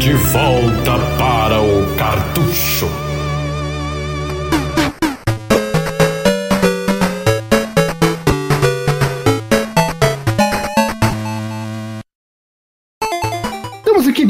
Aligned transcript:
De 0.00 0.12
volta 0.32 0.98
para 1.16 1.60
o 1.60 1.96
cartucho. 1.96 3.11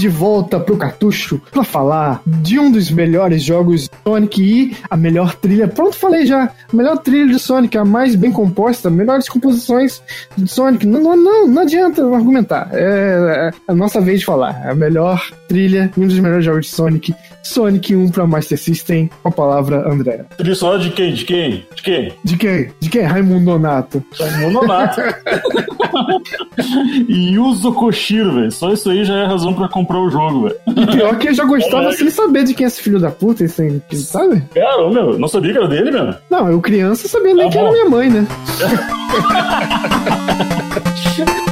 De 0.03 0.09
volta 0.09 0.59
pro 0.59 0.77
cartucho 0.77 1.41
para 1.53 1.63
falar 1.63 2.21
de 2.27 2.59
um 2.59 2.73
dos 2.73 2.91
melhores 2.91 3.41
jogos 3.41 3.83
de 3.83 3.91
Sonic 4.05 4.43
e 4.43 4.77
a 4.91 4.97
melhor 4.97 5.37
trilha. 5.37 5.69
Pronto, 5.69 5.95
falei 5.95 6.27
já. 6.27 6.47
A 6.47 6.77
melhor 6.77 6.99
trilha 6.99 7.33
de 7.33 7.39
Sonic, 7.39 7.79
a 7.79 7.85
mais 7.85 8.17
bem 8.17 8.33
composta, 8.33 8.91
melhores 8.91 9.29
composições 9.29 10.03
de 10.37 10.49
Sonic. 10.49 10.85
Não, 10.89 11.01
não, 11.01 11.17
não, 11.17 11.47
não 11.47 11.63
adianta 11.63 12.03
argumentar. 12.03 12.69
É, 12.73 13.49
é 13.49 13.51
a 13.69 13.75
nossa 13.77 14.01
vez 14.01 14.19
de 14.19 14.27
falar. 14.27 14.69
A 14.69 14.75
melhor 14.75 15.25
trilha, 15.47 15.89
um 15.97 16.09
dos 16.09 16.19
melhores 16.19 16.45
jogos 16.45 16.67
de 16.67 16.73
Sonic. 16.73 17.15
Sonic 17.45 17.95
1 17.95 18.11
para 18.11 18.27
Master 18.27 18.59
System. 18.59 19.09
Com 19.23 19.29
a 19.29 19.33
palavra 19.33 19.89
André. 19.89 20.25
Trilha 20.37 20.55
sonora 20.57 20.81
de 20.81 20.91
quem? 20.91 21.15
De 21.15 21.25
quem? 21.25 21.65
De 21.77 21.83
quem? 21.83 22.13
De 22.25 22.37
quem? 22.37 22.73
De 22.81 22.91
quem? 22.91 23.03
Raimundo 23.03 23.45
Donato. 23.45 24.05
Raimundo 24.19 24.61
Donato. 24.61 25.01
e 27.09 27.35
Yuzo 27.35 27.73
Koshiro, 27.73 28.35
velho. 28.35 28.51
Só 28.51 28.73
isso 28.73 28.91
aí 28.91 29.05
já 29.05 29.19
é 29.19 29.27
razão 29.27 29.55
pra 29.55 29.69
comprar 29.69 29.92
o 29.99 30.11
jogo, 30.11 30.43
velho. 30.43 30.57
E 30.67 30.87
pior 30.87 31.19
que 31.19 31.29
eu 31.29 31.35
já 31.35 31.45
gostava 31.45 31.93
sem 31.93 32.11
saber 32.11 32.45
de 32.45 32.55
quem 32.55 32.65
é 32.65 32.69
esse 32.69 32.83
filho 32.83 32.99
da 33.01 33.11
puta, 33.11 33.47
sem, 33.49 33.83
sabe? 33.93 34.43
Cara, 34.55 34.89
meu, 34.91 35.19
não 35.19 35.29
sabia 35.29 35.53
que 35.53 35.59
era 35.59 35.69
dele, 35.69 35.91
meu. 35.91 36.15
Não, 36.31 36.51
eu 36.51 36.61
criança 36.61 37.09
sabia 37.09 37.35
nem 37.35 37.47
Tá 37.47 37.53
que 37.53 37.59
era 37.59 37.73
minha 37.73 37.89
mãe, 37.89 38.11
né? 38.11 38.27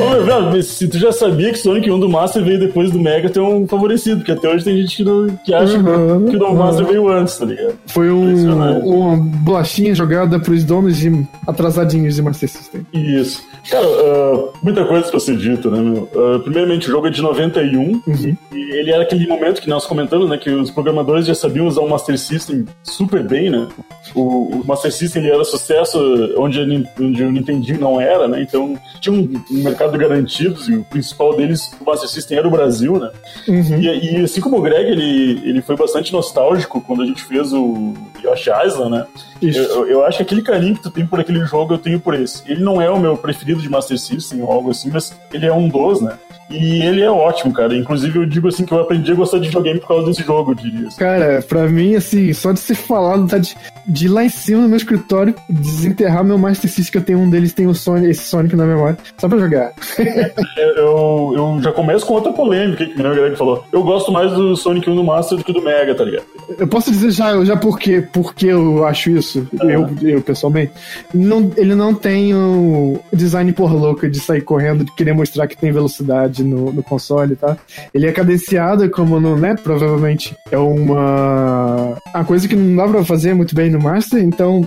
Ô, 0.03 0.51
mas 0.51 0.67
se 0.67 0.89
tu 0.89 0.99
já 0.99 1.13
sabia 1.13 1.51
que 1.53 1.59
Sonic 1.59 1.91
1 1.91 1.99
do 2.01 2.09
Master 2.09 2.43
veio 2.45 2.59
depois 2.59 2.91
do 2.91 2.99
Mega, 2.99 3.29
tem 3.31 3.43
um 3.43 3.67
favorecido, 3.67 4.17
porque 4.19 4.33
até 4.33 4.49
hoje 4.49 4.65
tem 4.65 4.77
gente 4.79 4.97
que, 4.97 5.05
não, 5.05 5.27
que 5.45 5.55
acha 5.55 5.79
Uhum, 5.79 6.27
que 6.27 6.37
o 6.37 6.39
do 6.39 6.45
uhum. 6.47 6.55
Master 6.57 6.87
veio 6.87 7.09
antes, 7.09 7.37
tá 7.39 7.45
ligado? 7.45 7.75
Foi 7.87 8.11
um, 8.11 8.85
uma 8.85 9.17
bolachinha 9.17 9.95
jogada 9.95 10.39
pros 10.39 10.65
donos 10.65 10.97
de 10.99 11.27
atrasadinhos 11.47 12.15
de 12.17 12.23
Master 12.23 12.49
System. 12.49 12.87
Isso. 12.93 13.43
Cara, 13.71 13.87
ah, 13.87 14.49
muita 14.63 14.85
coisa 14.85 15.09
pra 15.09 15.21
ser 15.21 15.37
dita, 15.37 15.71
né, 15.71 15.81
meu? 15.81 16.09
Ah, 16.15 16.39
primeiramente, 16.41 16.89
o 16.89 16.91
jogo 16.91 17.07
é 17.07 17.11
de 17.11 17.23
91, 17.23 17.83
Uhum. 17.83 18.37
e 18.53 18.59
ele 18.77 18.91
era 18.91 19.03
aquele 19.03 19.27
momento 19.27 19.61
que 19.61 19.69
nós 19.69 19.87
comentamos, 19.87 20.29
né, 20.29 20.37
que 20.39 20.51
os 20.51 20.71
programadores 20.71 21.27
já 21.27 21.35
sabiam 21.35 21.67
usar 21.67 21.81
o 21.83 21.89
Master 21.89 22.19
System 22.19 22.65
super 22.83 23.23
bem, 23.23 23.51
né? 23.51 23.67
O, 24.15 24.61
o 24.61 24.67
Master 24.67 24.93
System 24.93 25.23
ele 25.23 25.33
era 25.33 25.45
sucesso 25.45 25.99
onde, 26.37 26.61
onde 27.01 27.23
o 27.25 27.31
Nintendinho 27.33 27.81
não 27.81 28.01
era, 28.01 28.27
né? 28.29 28.43
Então 28.43 28.77
tinha 29.01 29.13
um, 29.15 29.29
um 29.51 29.63
mercado 29.93 29.99
garantido, 29.99 30.61
e 30.71 30.77
o 30.77 30.85
principal 30.85 31.37
deles, 31.37 31.71
o 31.81 31.85
Master 31.85 32.09
System, 32.09 32.39
era 32.39 32.49
o 32.49 32.51
Brasil, 32.51 32.99
né? 32.99 33.11
Uhum. 33.49 33.81
E, 33.81 34.17
e 34.17 34.25
assim 34.25 34.41
como 34.41 34.59
o 34.59 34.63
Greg, 34.63 34.91
ele, 34.91 35.41
ele 35.45 35.63
foi 35.63 35.77
bastante 35.77 36.13
nostálgico 36.13 36.81
quando 36.81 37.03
a 37.03 37.07
gente 37.07 37.23
fez 37.25 37.53
o 37.53 37.95
Yoshi 38.23 38.51
Island, 38.67 38.91
né? 38.91 39.07
Eu, 39.41 39.87
eu 39.89 40.05
acho 40.05 40.19
que 40.19 40.23
aquele 40.23 40.43
carinho 40.43 40.77
que 40.77 40.83
tu 40.83 40.91
tem 40.91 41.07
por 41.07 41.21
aquele 41.21 41.45
jogo, 41.45 41.75
eu 41.75 41.79
tenho 41.79 42.01
por 42.01 42.15
esse. 42.15 42.43
Ele 42.47 42.63
não 42.63 42.81
é 42.81 42.89
o 42.91 42.99
meu 42.99 43.17
preferido 43.17 43.61
de 43.61 43.69
Master 43.69 43.99
System 43.99 44.43
ou 44.43 44.51
algo 44.51 44.71
assim, 44.71 44.91
mas 44.91 45.17
ele 45.33 45.47
é 45.47 45.53
um 45.53 45.69
dos, 45.69 46.01
né? 46.01 46.17
E 46.53 46.83
ele 46.83 47.01
é 47.01 47.11
ótimo, 47.11 47.53
cara. 47.53 47.75
Inclusive, 47.75 48.19
eu 48.19 48.27
digo 48.27 48.49
assim 48.49 48.65
que 48.65 48.73
eu 48.73 48.81
aprendi 48.81 49.11
a 49.11 49.15
gostar 49.15 49.39
de 49.39 49.47
videogame 49.47 49.81
por 49.81 49.89
causa 49.89 50.07
desse 50.07 50.23
jogo, 50.23 50.53
eu 50.53 50.55
diria. 50.55 50.89
assim. 50.89 50.99
Cara, 50.99 51.43
pra 51.49 51.67
mim, 51.69 51.95
assim, 51.95 52.33
só 52.33 52.53
de 52.53 52.61
ser 52.61 52.75
falado, 52.75 53.27
tá 53.27 53.39
de, 53.39 53.57
de 53.87 54.07
ir 54.07 54.09
lá 54.09 54.25
em 54.25 54.29
cima 54.29 54.61
no 54.61 54.69
meu 54.69 54.77
escritório, 54.77 55.35
desenterrar 55.49 56.23
meu 56.25 56.39
Master 56.39 56.71
System, 56.71 56.93
que 56.93 56.99
eu 56.99 57.03
tenho 57.03 57.19
um 57.21 57.31
deles, 57.31 57.55
tem 57.55 57.67
o 57.67 57.75
Sonic, 57.75 58.11
esse 58.11 58.25
Sonic 58.25 58.55
na 58.55 58.67
memória, 58.67 58.99
só 59.17 59.29
pra 59.29 59.39
jogar. 59.39 59.72
Eu, 60.57 61.33
eu 61.35 61.59
já 61.63 61.73
começo 61.73 62.07
com 62.07 62.15
outra 62.15 62.33
polêmica 62.33 62.85
que 62.85 63.01
o 63.01 63.15
Greg 63.15 63.37
falou. 63.37 63.65
Eu 63.73 63.83
gosto 63.83 64.13
mais 64.13 64.33
do 64.33 64.57
Sonic 64.57 64.89
1 64.89 64.95
do 64.95 65.05
Master 65.05 65.39
do 65.39 65.45
que 65.45 65.53
do 65.53 65.63
Mega, 65.63 65.95
tá 65.95 66.05
ligado? 66.05 66.25
Eu 66.59 66.67
posso 66.67 66.91
dizer 66.91 67.11
já, 67.11 67.45
já 67.45 67.57
por 67.57 67.79
quê, 67.79 68.07
por 68.13 68.35
que 68.35 68.47
eu 68.47 68.85
acho 68.85 69.11
isso, 69.11 69.47
eu, 69.63 69.89
eu 70.03 70.23
pessoalmente. 70.23 70.73
Não, 71.13 71.51
ele 71.57 71.75
não 71.75 71.95
tem 71.95 72.35
o 72.35 73.01
design 73.13 73.53
por 73.53 73.73
louca 73.73 74.09
de 74.09 74.21
sair 74.21 74.43
correndo, 74.43 74.85
de 74.85 74.95
querer 74.95 75.15
mostrar 75.15 75.47
que 75.47 75.57
tem 75.57 75.73
velocidade 75.73 76.45
no, 76.45 76.73
no 76.73 76.83
console, 76.83 77.37
tá? 77.37 77.57
Ele 77.93 78.07
é 78.07 78.13
cadenciado, 78.13 78.89
como 78.91 79.21
no 79.21 79.37
né, 79.37 79.55
provavelmente 79.63 80.37
é 80.51 80.59
uma. 80.59 81.97
A 82.13 82.25
coisa 82.25 82.47
que 82.47 82.57
não 82.57 82.77
dá 82.77 82.91
pra 82.91 83.05
fazer 83.05 83.35
muito 83.35 83.55
bem 83.55 83.71
no 83.71 83.81
Master, 83.81 84.23
então 84.23 84.67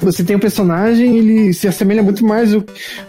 você 0.00 0.22
tem 0.22 0.36
um 0.36 0.40
personagem, 0.40 1.16
ele 1.16 1.52
se 1.52 1.66
assemelha 1.66 2.02
muito 2.02 2.24
mais 2.24 2.54
ao, 2.54 2.62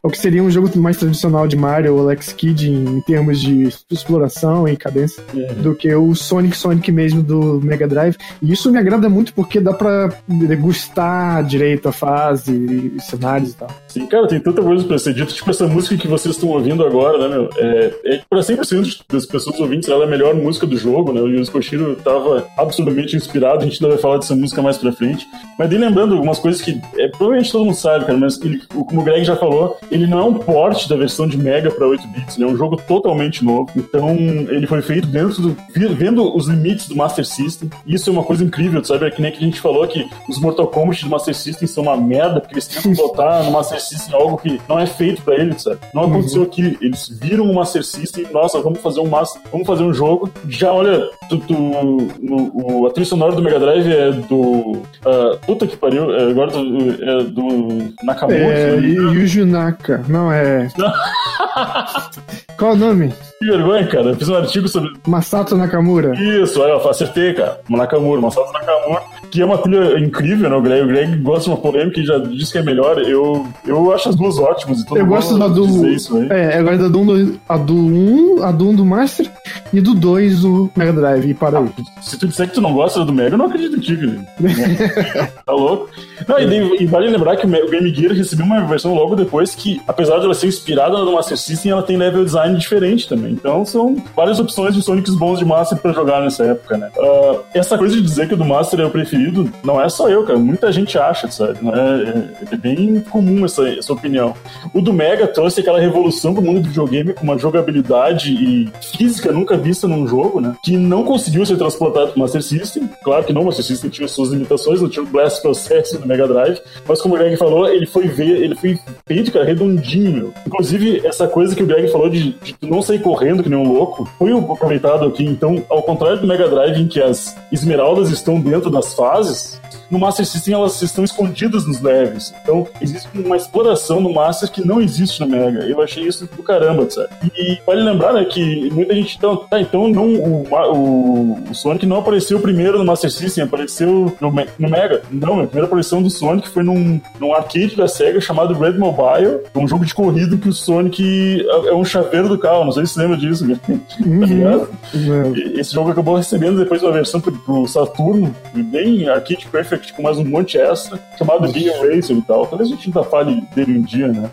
ao 0.04 0.10
que 0.10 0.18
seria 0.18 0.44
um 0.44 0.50
jogo 0.50 0.70
mais 0.80 0.98
tradicional 0.98 1.17
de 1.48 1.56
Mario 1.56 1.96
ou 1.96 2.02
Alex 2.02 2.32
Kidd 2.34 2.70
em, 2.70 2.98
em 2.98 3.02
termos 3.02 3.40
de 3.40 3.70
exploração 3.90 4.68
e 4.68 4.78
cadência 4.78 5.24
do 5.62 5.76
que 5.76 5.94
o 5.94 6.14
Sonic 6.16 6.56
Sonic 6.56 6.92
mesmo 6.92 7.22
do 7.22 7.60
Mega 7.62 7.88
Drive. 7.88 8.16
E 8.42 8.52
isso 8.52 8.72
me 8.72 8.78
agrada 8.78 9.10
muito 9.10 9.34
porque 9.34 9.60
dá 9.60 9.74
pra 9.74 10.10
degustar 10.28 11.44
direito 11.44 11.90
a 11.90 11.92
fase 11.92 12.54
e 12.98 13.02
cenários 13.02 13.52
e 13.52 13.56
tal. 13.56 13.70
Sim, 13.98 14.06
cara, 14.06 14.28
tem 14.28 14.40
tanta 14.40 14.62
coisa 14.62 14.84
pra 14.86 15.00
ser 15.00 15.14
dito. 15.14 15.34
Tipo, 15.34 15.50
essa 15.50 15.68
música 15.68 15.98
que 15.98 16.08
vocês 16.08 16.36
estão 16.36 16.50
ouvindo 16.50 16.86
agora, 16.86 17.18
né, 17.18 17.28
meu? 17.28 17.50
É, 17.58 17.94
é 18.06 18.22
pra 18.30 18.40
100% 18.40 19.02
das 19.12 19.26
pessoas 19.26 19.60
ouvintes, 19.60 19.90
ela 19.90 20.04
é 20.04 20.08
a 20.08 20.10
melhor 20.10 20.36
música 20.36 20.68
do 20.68 20.78
jogo, 20.78 21.12
né? 21.12 21.22
O 21.22 21.28
Yuzo 21.28 21.52
Koshiro 21.52 21.96
tava 21.96 22.48
absolutamente 22.58 23.16
inspirado. 23.16 23.60
A 23.60 23.64
gente 23.64 23.84
ainda 23.84 23.96
vai 23.96 24.02
falar 24.02 24.18
dessa 24.18 24.36
música 24.36 24.62
mais 24.62 24.78
pra 24.78 24.92
frente. 24.92 25.26
Mas 25.58 25.70
daí 25.70 25.80
lembrando 25.80 26.14
algumas 26.14 26.38
coisas 26.38 26.62
que 26.62 26.80
é, 26.98 27.08
provavelmente 27.08 27.52
todo 27.52 27.66
mundo 27.66 27.76
sabe, 27.76 28.06
cara, 28.06 28.18
mas 28.18 28.40
ele, 28.42 28.62
como 28.68 29.02
o 29.02 29.04
Greg 29.04 29.24
já 29.24 29.36
falou, 29.36 29.78
ele 29.90 30.06
não 30.06 30.20
é 30.20 30.24
um 30.24 30.34
port 30.36 30.88
da 30.88 30.96
versão 30.96 31.28
de 31.28 31.38
Mega 31.38 31.72
pra 31.72 31.88
8 31.88 32.08
bits, 32.08 32.38
ele 32.38 32.46
é 32.46 32.52
um 32.52 32.58
jogo 32.58 32.78
totalmente 32.88 33.44
novo. 33.44 33.70
Então, 33.76 34.10
ele 34.10 34.68
foi 34.68 34.82
feito 34.82 35.08
dentro 35.08 35.42
do. 35.42 35.58
vendo 35.96 36.36
os 36.36 36.48
limites 36.48 36.88
do 36.88 36.96
Master 36.96 37.26
System. 37.26 37.70
Isso 37.86 38.10
é 38.10 38.14
uma 38.14 38.24
coisa 38.24 38.44
incrível, 38.44 38.84
sabe? 38.84 39.06
É 39.06 39.12
que 39.12 39.22
nem 39.22 39.32
que 39.32 39.38
a 39.38 39.42
gente 39.42 39.60
falou 39.60 39.88
que 39.88 40.08
os 40.30 40.40
Mortal 40.40 40.68
Kombat 40.68 41.04
do 41.04 41.10
Master 41.10 41.34
System 41.34 41.68
são 41.68 41.84
uma 41.84 41.98
merda, 41.98 42.40
porque 42.40 42.56
eles 42.56 42.68
tentam 42.68 42.94
botar 43.08 43.44
no 43.44 43.52
Master 43.52 43.82
System 43.90 44.16
algo 44.20 44.38
que 44.38 44.60
não 44.68 44.80
é 44.80 44.86
feito 44.86 45.22
pra 45.22 45.36
eles, 45.36 45.64
sabe? 45.64 45.78
Não 45.94 46.04
aconteceu 46.04 46.44
aqui. 46.44 46.78
Eles 46.82 47.10
viram 47.22 47.46
o 47.46 47.56
Master 47.56 47.84
System, 47.84 48.26
nossa, 48.32 48.60
vamos 48.62 48.80
fazer 48.80 49.00
um 49.00 49.08
Master, 49.08 49.42
vamos 49.52 49.66
fazer 49.68 49.84
um 49.84 49.94
jogo. 49.94 50.30
Já 50.48 50.72
olha, 50.72 51.10
tu, 51.30 51.38
tu- 51.40 51.54
no- 51.54 52.52
o, 52.54 52.88
a 52.88 52.92
trilha 52.92 53.08
sonora 53.10 53.34
do 53.34 53.42
Mega 53.42 53.60
Drive 53.60 53.92
é 53.92 54.12
do. 54.12 54.82
ah, 55.06 55.38
puta 55.46 55.66
que 55.68 55.78
pariu, 55.78 56.14
é, 56.16 56.30
agora 56.32 56.52
do, 56.52 57.04
é 57.04 57.24
do 57.24 57.94
Nakamura. 58.04 58.38
É, 58.38 58.78
engano. 58.78 59.14
Yuji 59.14 59.44
Naka, 59.46 60.04
não 60.08 60.32
é. 60.32 60.68
Qual 62.58 62.74
o 62.74 62.76
nome? 62.76 63.14
Que 63.40 63.46
vergonha, 63.46 63.86
cara. 63.88 64.08
Eu 64.10 64.16
fiz 64.16 64.28
um 64.30 64.36
artigo 64.36 64.68
sobre. 64.68 64.92
Masato 65.08 65.56
Nakamura. 65.56 66.14
Isso, 66.16 66.60
olha, 66.62 66.72
eu 66.72 66.90
acertei, 66.90 67.34
cara. 67.34 67.60
Nakamura, 67.70 68.20
Masato 68.22 68.52
Nakamura, 68.52 69.02
que 69.38 69.42
é 69.44 69.46
uma 69.46 69.58
trilha 69.60 70.00
incrível, 70.00 70.50
né? 70.50 70.56
O 70.56 70.62
Greg, 70.62 70.84
o 70.84 70.88
Greg 70.88 71.16
gosta 71.18 71.44
de 71.44 71.50
uma 71.52 71.58
polêmica 71.58 72.00
e 72.00 72.06
já 72.06 72.18
disse 72.18 72.52
que 72.52 72.58
é 72.58 72.64
melhor. 72.64 72.98
Eu, 73.00 73.46
eu 73.66 73.94
acho 73.94 74.10
as 74.10 74.16
duas 74.16 74.38
ótimas. 74.40 74.80
E 74.82 74.98
Eu 74.98 75.06
gosto 75.06 75.38
da 75.38 75.48
do. 75.48 75.88
Isso, 75.88 76.18
né? 76.18 76.28
É, 76.56 76.60
eu 76.60 76.64
gosto 76.64 76.80
da 76.80 76.88
do 76.88 77.00
1, 77.02 77.38
a 77.48 77.58
do 77.58 77.74
1, 77.76 78.44
a 78.44 78.52
do 78.52 78.70
1 78.70 78.76
do 78.76 78.86
Master 78.86 79.30
e 79.72 79.80
do 79.80 79.94
2 79.94 80.42
do 80.42 80.72
Mega 80.76 80.94
Drive. 80.94 81.30
E 81.30 81.34
para 81.36 81.60
aí. 81.60 81.70
Se 82.02 82.18
tu 82.18 82.28
disser 82.28 82.48
que 82.48 82.56
tu 82.56 82.62
não 82.62 82.74
gosta 82.74 83.06
do 83.06 83.14
Mega, 83.14 83.36
eu 83.36 83.38
não 83.38 83.46
acredito 83.46 83.76
em 83.78 83.80
ti, 83.80 83.96
querido. 83.96 84.26
tá 85.46 85.52
louco? 85.54 85.90
Não, 86.28 86.40
e, 86.40 86.84
e 86.84 86.86
vale 86.88 87.10
lembrar 87.10 87.38
que 87.38 87.46
o 87.46 87.50
Me- 87.50 87.62
o 87.62 87.70
Game 87.70 87.94
Gear 87.94 88.14
recebeu 88.14 88.46
uma 88.46 88.66
versão 88.66 88.94
logo 88.94 89.16
depois 89.16 89.54
que, 89.54 89.80
apesar 89.88 90.18
de 90.20 90.26
ela 90.26 90.34
ser 90.34 90.48
inspirada 90.48 90.98
no 90.98 91.14
Master 91.14 91.38
System, 91.38 91.72
ela 91.72 91.84
tem 91.84 91.98
level 91.98 92.24
design 92.26 92.58
diferente 92.58 93.08
também. 93.08 93.34
Então 93.34 93.66
são 93.66 93.96
várias 94.16 94.40
opções 94.40 94.74
de 94.74 94.82
Sonics 94.82 95.16
bons 95.16 95.40
de 95.40 95.46
Master 95.46 95.78
pra 95.78 95.92
jogar 95.94 96.22
nessa 96.22 96.44
época, 96.44 96.78
né? 96.78 96.90
Ah, 97.00 97.36
essa 97.54 97.78
coisa 97.78 97.96
de 97.96 98.02
dizer 98.02 98.28
que 98.28 98.34
o 98.34 98.38
do 98.38 98.46
Master 98.46 98.80
é 98.80 98.86
o 98.86 98.90
preferido, 98.90 99.27
não 99.64 99.82
é 99.82 99.88
só 99.90 100.10
eu, 100.10 100.24
cara. 100.26 100.38
Muita 100.40 100.72
gente 100.72 100.98
acha, 100.98 101.30
sabe? 101.30 101.60
É, 101.68 102.10
é- 102.10 102.54
é 102.54 102.58
bem 102.58 103.00
comum 103.10 103.46
essa, 103.46 103.68
essa 103.70 103.94
opinião. 103.94 104.34
O 104.74 104.82
do 104.82 104.94
Mega 104.94 105.28
trouxe 105.28 105.62
aquela 105.62 105.80
revolução 105.80 106.34
pro 106.34 106.42
mundo 106.44 106.62
do 106.62 106.68
videogame 106.70 107.14
com 107.14 107.24
uma 107.24 107.38
jogabilidade 107.38 108.32
e 108.34 108.70
física 108.98 109.32
nunca 109.32 109.58
vista 109.58 109.88
num 109.88 110.08
jogo, 110.08 110.40
né? 110.42 110.56
Que 110.64 110.76
não 110.78 111.04
conseguiu 111.04 111.46
ser 111.46 111.58
transportado 111.58 112.12
pro 112.12 112.20
Master 112.20 112.42
System. 112.42 112.90
Claro 113.04 113.24
que 113.26 113.34
não, 113.34 113.42
o 113.42 113.46
Master 113.46 113.66
System 113.66 113.90
tinha 113.90 114.08
suas 114.08 114.30
limitações, 114.30 114.82
não 114.82 114.90
tinha 114.90 115.04
o 115.04 115.08
Blast 115.08 115.42
Process 115.42 115.94
do 115.94 116.08
Mega 116.08 116.28
Drive. 116.28 116.60
Mas 116.88 117.02
como 117.02 117.16
o 117.16 117.18
Greg 117.18 117.36
falou, 117.38 117.68
ele 117.68 117.86
foi 117.86 118.08
ver, 118.08 118.42
ele 118.42 118.56
foi 118.56 118.78
feito, 119.08 119.32
cara, 119.32 119.46
redondinho, 119.46 120.12
meu. 120.12 120.34
Inclusive, 120.46 121.02
essa 121.06 121.28
coisa 121.28 121.56
que 121.56 121.64
o 121.64 121.68
Greg 121.68 121.88
falou 121.90 122.10
de, 122.10 122.34
de 122.44 122.56
não 122.62 122.82
sair 122.82 123.00
correndo 123.00 123.44
que 123.44 123.50
nem 123.50 123.58
um 123.60 123.72
louco, 123.72 124.08
foi 124.18 124.32
aproveitado 124.32 125.06
aqui. 125.06 125.24
Então, 125.26 125.64
ao 125.70 125.82
contrário 125.84 126.20
do 126.22 126.28
Mega 126.28 126.48
Drive, 126.48 126.80
em 126.82 126.88
que 126.88 127.02
as 127.02 127.36
esmeraldas 127.52 128.10
estão 128.12 128.40
dentro 128.40 128.70
das 128.70 128.94
fases, 128.94 129.07
fases 129.08 129.60
no 129.90 130.00
Master 130.00 130.26
System 130.26 130.54
elas 130.54 130.82
estão 130.82 131.04
escondidas 131.04 131.66
nos 131.66 131.82
levels. 131.82 132.34
Então, 132.42 132.68
existe 132.82 133.08
uma 133.14 133.38
exploração 133.38 134.00
no 134.00 134.14
Master 134.14 134.52
que 134.52 134.66
não 134.66 134.82
existe 134.82 135.20
no 135.20 135.28
Mega. 135.28 135.66
Eu 135.66 135.82
achei 135.82 136.04
isso 136.04 136.28
do 136.36 136.44
caramba, 136.44 136.90
sabe? 136.90 137.10
E 137.36 137.58
vale 137.66 137.82
lembrar, 137.84 138.14
né, 138.14 138.26
que 138.26 138.70
muita 138.72 138.94
gente. 138.94 139.18
Então, 139.18 139.38
tá, 139.38 139.60
então 139.60 139.88
não, 139.88 140.16
o, 140.16 140.48
o, 140.50 141.50
o 141.50 141.56
Sonic 141.56 141.86
não 141.86 141.98
apareceu 141.98 142.40
primeiro 142.40 142.78
no 142.78 142.86
Master 142.86 143.12
System, 143.12 143.44
apareceu 143.44 144.16
no, 144.20 144.32
no 144.32 144.70
Mega. 144.70 145.02
Não, 145.12 145.42
a 145.42 145.46
primeira 145.46 145.68
aparição 145.68 146.02
do 146.02 146.10
Sonic 146.10 146.48
foi 146.50 146.64
num, 146.64 147.00
num 147.20 147.34
arcade 147.34 147.76
da 147.76 147.88
SEGA 147.88 148.20
chamado 148.20 148.54
Red 148.54 148.78
Mobile, 148.78 149.42
um 149.56 149.68
jogo 149.68 149.86
de 149.86 149.94
corrida 149.94 150.38
que 150.38 150.50
o 150.50 150.54
Sonic 150.54 151.46
é, 151.48 151.70
é 151.70 151.74
um 151.74 151.86
chaveiro 151.86 152.30
do 152.30 152.38
carro. 152.38 152.66
Não 152.66 152.72
sei 152.72 152.86
se 152.86 152.94
você 152.94 153.02
lembra 153.02 153.18
disso, 153.18 153.48
cara. 153.48 153.80
Uhum. 154.06 154.68
Tá 154.68 155.60
Esse 155.60 155.74
jogo 155.74 155.92
acabou 155.92 156.16
recebendo 156.16 156.58
depois 156.58 156.82
uma 156.84 156.92
versão 156.92 157.20
pro, 157.20 157.32
pro 157.32 157.68
Saturno, 157.68 158.36
bem 158.54 159.08
arcade 159.08 159.48
perfect, 159.48 159.77
com 159.94 160.02
mais 160.02 160.18
um 160.18 160.26
monte 160.26 160.58
extra, 160.58 161.00
chamado 161.18 161.52
Big 161.52 161.70
Racer 161.70 162.16
e 162.16 162.22
tal. 162.22 162.46
Talvez 162.48 162.70
a 162.70 162.76
gente 162.76 162.88
ainda 162.88 163.04
fale 163.04 163.44
dele 163.56 163.80
um 163.80 163.82
dia, 163.82 164.08
né? 164.08 164.30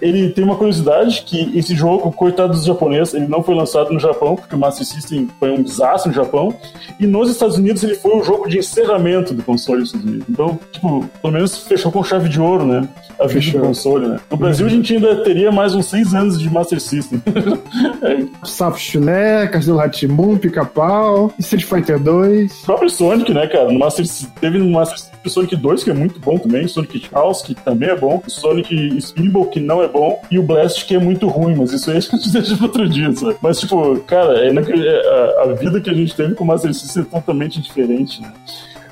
Ele 0.00 0.30
tem 0.30 0.44
uma 0.44 0.56
curiosidade 0.56 1.22
que 1.22 1.56
esse 1.56 1.74
jogo, 1.74 2.10
coitado 2.12 2.52
dos 2.52 2.64
japoneses, 2.64 3.14
ele 3.14 3.26
não 3.26 3.42
foi 3.42 3.54
lançado 3.54 3.92
no 3.92 3.98
Japão, 3.98 4.36
porque 4.36 4.54
o 4.54 4.58
Master 4.58 4.86
System 4.86 5.28
foi 5.38 5.50
um 5.50 5.62
desastre 5.62 6.10
no 6.10 6.14
Japão, 6.14 6.54
e 6.98 7.06
nos 7.06 7.30
Estados 7.30 7.56
Unidos 7.56 7.82
ele 7.82 7.94
foi 7.94 8.18
o 8.18 8.22
jogo 8.22 8.48
de 8.48 8.58
encerramento 8.58 9.34
do 9.34 9.42
console 9.42 9.84
Então, 10.28 10.58
tipo, 10.70 11.08
pelo 11.20 11.32
menos 11.32 11.56
fechou 11.58 11.90
com 11.90 12.02
chave 12.02 12.28
de 12.28 12.40
ouro, 12.40 12.64
né? 12.64 12.88
A 13.18 13.26
vida 13.26 13.58
do 13.58 13.66
console, 13.66 14.08
né? 14.08 14.20
No 14.30 14.36
Brasil 14.36 14.66
a 14.66 14.70
gente 14.70 14.94
ainda 14.94 15.22
teria 15.22 15.52
mais 15.52 15.74
uns 15.74 15.86
seis 15.86 16.14
anos 16.14 16.40
de 16.40 16.50
Master 16.50 16.80
System. 16.80 17.22
é. 18.02 18.46
Sapo 18.46 18.78
Chulé, 18.78 19.46
Castelo 19.46 19.78
Ratimbum, 19.78 20.36
Pica-Pau, 20.36 21.32
Street 21.38 21.64
Fighter 21.64 21.98
2. 21.98 22.62
O 22.62 22.66
próprio 22.66 22.90
Sonic, 22.90 23.32
né, 23.32 23.46
cara? 23.46 23.70
No 23.70 23.78
Master, 23.78 24.04
teve 24.40 24.58
Master 24.72 24.98
Sonic 25.26 25.56
2, 25.56 25.84
que 25.84 25.90
é 25.90 25.94
muito 25.94 26.18
bom 26.20 26.38
também, 26.38 26.66
Sonic 26.66 27.08
Chaos, 27.08 27.42
que 27.42 27.54
também 27.54 27.90
é 27.90 27.96
bom, 27.96 28.22
Sonic 28.26 29.00
Spinball, 29.00 29.46
que 29.46 29.60
não 29.60 29.82
é 29.82 29.88
bom, 29.88 30.20
e 30.30 30.38
o 30.38 30.42
Blast, 30.42 30.84
que 30.84 30.94
é 30.94 30.98
muito 30.98 31.28
ruim, 31.28 31.54
mas 31.54 31.72
isso 31.72 31.90
aí 31.90 31.98
a 31.98 32.00
gente 32.00 32.30
deixa 32.32 32.56
pra 32.56 32.66
outro 32.66 32.88
dia, 32.88 33.14
sabe? 33.14 33.36
Mas, 33.40 33.60
tipo, 33.60 33.98
cara, 34.00 34.38
é, 34.38 34.50
a, 34.50 35.42
a 35.42 35.54
vida 35.54 35.80
que 35.80 35.90
a 35.90 35.94
gente 35.94 36.14
teve 36.14 36.34
com 36.34 36.44
o 36.44 36.46
Master 36.46 36.72
System 36.74 37.02
é 37.02 37.06
totalmente 37.06 37.60
diferente, 37.60 38.20
né? 38.20 38.32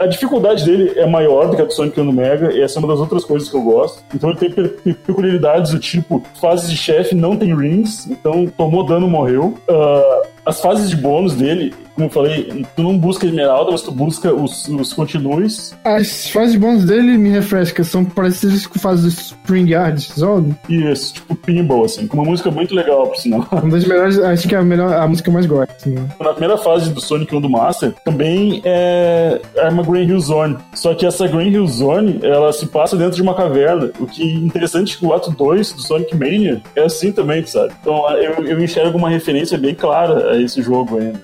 A 0.00 0.06
dificuldade 0.06 0.64
dele 0.64 0.98
é 0.98 1.04
maior 1.04 1.50
do 1.50 1.56
que 1.56 1.60
a 1.60 1.64
do 1.66 1.72
Sonic 1.74 2.00
no 2.00 2.10
Mega, 2.10 2.50
e 2.54 2.62
essa 2.62 2.78
é 2.78 2.82
uma 2.82 2.88
das 2.88 3.00
outras 3.00 3.22
coisas 3.22 3.50
que 3.50 3.54
eu 3.54 3.60
gosto. 3.60 4.02
Então 4.14 4.30
ele 4.30 4.38
tem 4.38 4.94
peculiaridades 4.94 5.72
do 5.72 5.78
tipo, 5.78 6.22
fases 6.40 6.70
de 6.70 6.76
chefe 6.76 7.14
não 7.14 7.36
tem 7.36 7.54
rings, 7.54 8.06
então 8.06 8.46
tomou 8.46 8.82
dano, 8.86 9.06
morreu. 9.06 9.58
Uh, 9.68 10.26
as 10.46 10.58
fases 10.58 10.88
de 10.88 10.96
bônus 10.96 11.34
dele, 11.34 11.74
como 11.94 12.06
eu 12.06 12.10
falei, 12.10 12.64
tu 12.76 12.82
não 12.82 12.96
busca 12.96 13.26
esmeralda, 13.26 13.70
mas 13.70 13.82
tu 13.82 13.92
busca 13.92 14.32
os, 14.32 14.68
os 14.68 14.92
continues. 14.92 15.74
As 15.84 16.28
fases 16.28 16.56
bônus 16.56 16.84
dele, 16.84 17.16
me 17.16 17.30
refresca, 17.30 17.84
são 17.84 18.04
parecidas 18.04 18.66
com 18.66 18.78
fases 18.78 19.04
do 19.04 19.08
Spring 19.08 19.70
Yard 19.70 20.00
Zone? 20.18 20.56
Isso, 20.68 21.14
tipo 21.14 21.34
pinball, 21.34 21.84
assim, 21.84 22.06
com 22.06 22.16
uma 22.16 22.24
música 22.24 22.50
muito 22.50 22.74
legal, 22.74 23.06
por 23.06 23.16
sinal. 23.16 23.46
Uma 23.52 23.70
das 23.70 23.84
melhores, 23.84 24.18
acho 24.18 24.48
que 24.48 24.54
é 24.54 24.58
a, 24.58 24.62
melhor, 24.62 24.92
a 24.92 25.06
música 25.06 25.24
que 25.24 25.30
eu 25.30 25.34
mais 25.34 25.46
gosto. 25.46 25.70
Assim. 25.76 25.94
Na 26.20 26.32
primeira 26.32 26.56
fase 26.58 26.90
do 26.90 27.00
Sonic 27.00 27.34
1 27.34 27.40
do 27.40 27.50
Master, 27.50 27.94
também 28.04 28.60
é, 28.64 29.40
é 29.56 29.68
uma 29.68 29.82
Green 29.82 30.08
Hill 30.08 30.20
Zone. 30.20 30.56
Só 30.74 30.94
que 30.94 31.06
essa 31.06 31.26
Green 31.26 31.50
Hill 31.50 31.66
Zone, 31.66 32.20
ela 32.22 32.52
se 32.52 32.66
passa 32.66 32.96
dentro 32.96 33.16
de 33.16 33.22
uma 33.22 33.34
caverna. 33.34 33.90
O 33.98 34.06
que 34.06 34.22
é 34.22 34.34
interessante 34.34 34.96
é 34.96 34.98
que 34.98 35.04
o 35.04 35.12
ato 35.12 35.30
2 35.30 35.72
do 35.72 35.82
Sonic 35.82 36.16
Mania 36.16 36.62
é 36.74 36.84
assim 36.84 37.12
também, 37.12 37.44
sabe? 37.44 37.72
Então 37.80 38.08
eu, 38.16 38.44
eu 38.44 38.62
enxergo 38.62 38.96
uma 38.96 39.08
referência 39.08 39.58
bem 39.58 39.74
clara 39.74 40.32
a 40.32 40.40
esse 40.40 40.62
jogo 40.62 40.98
ainda. 40.98 41.20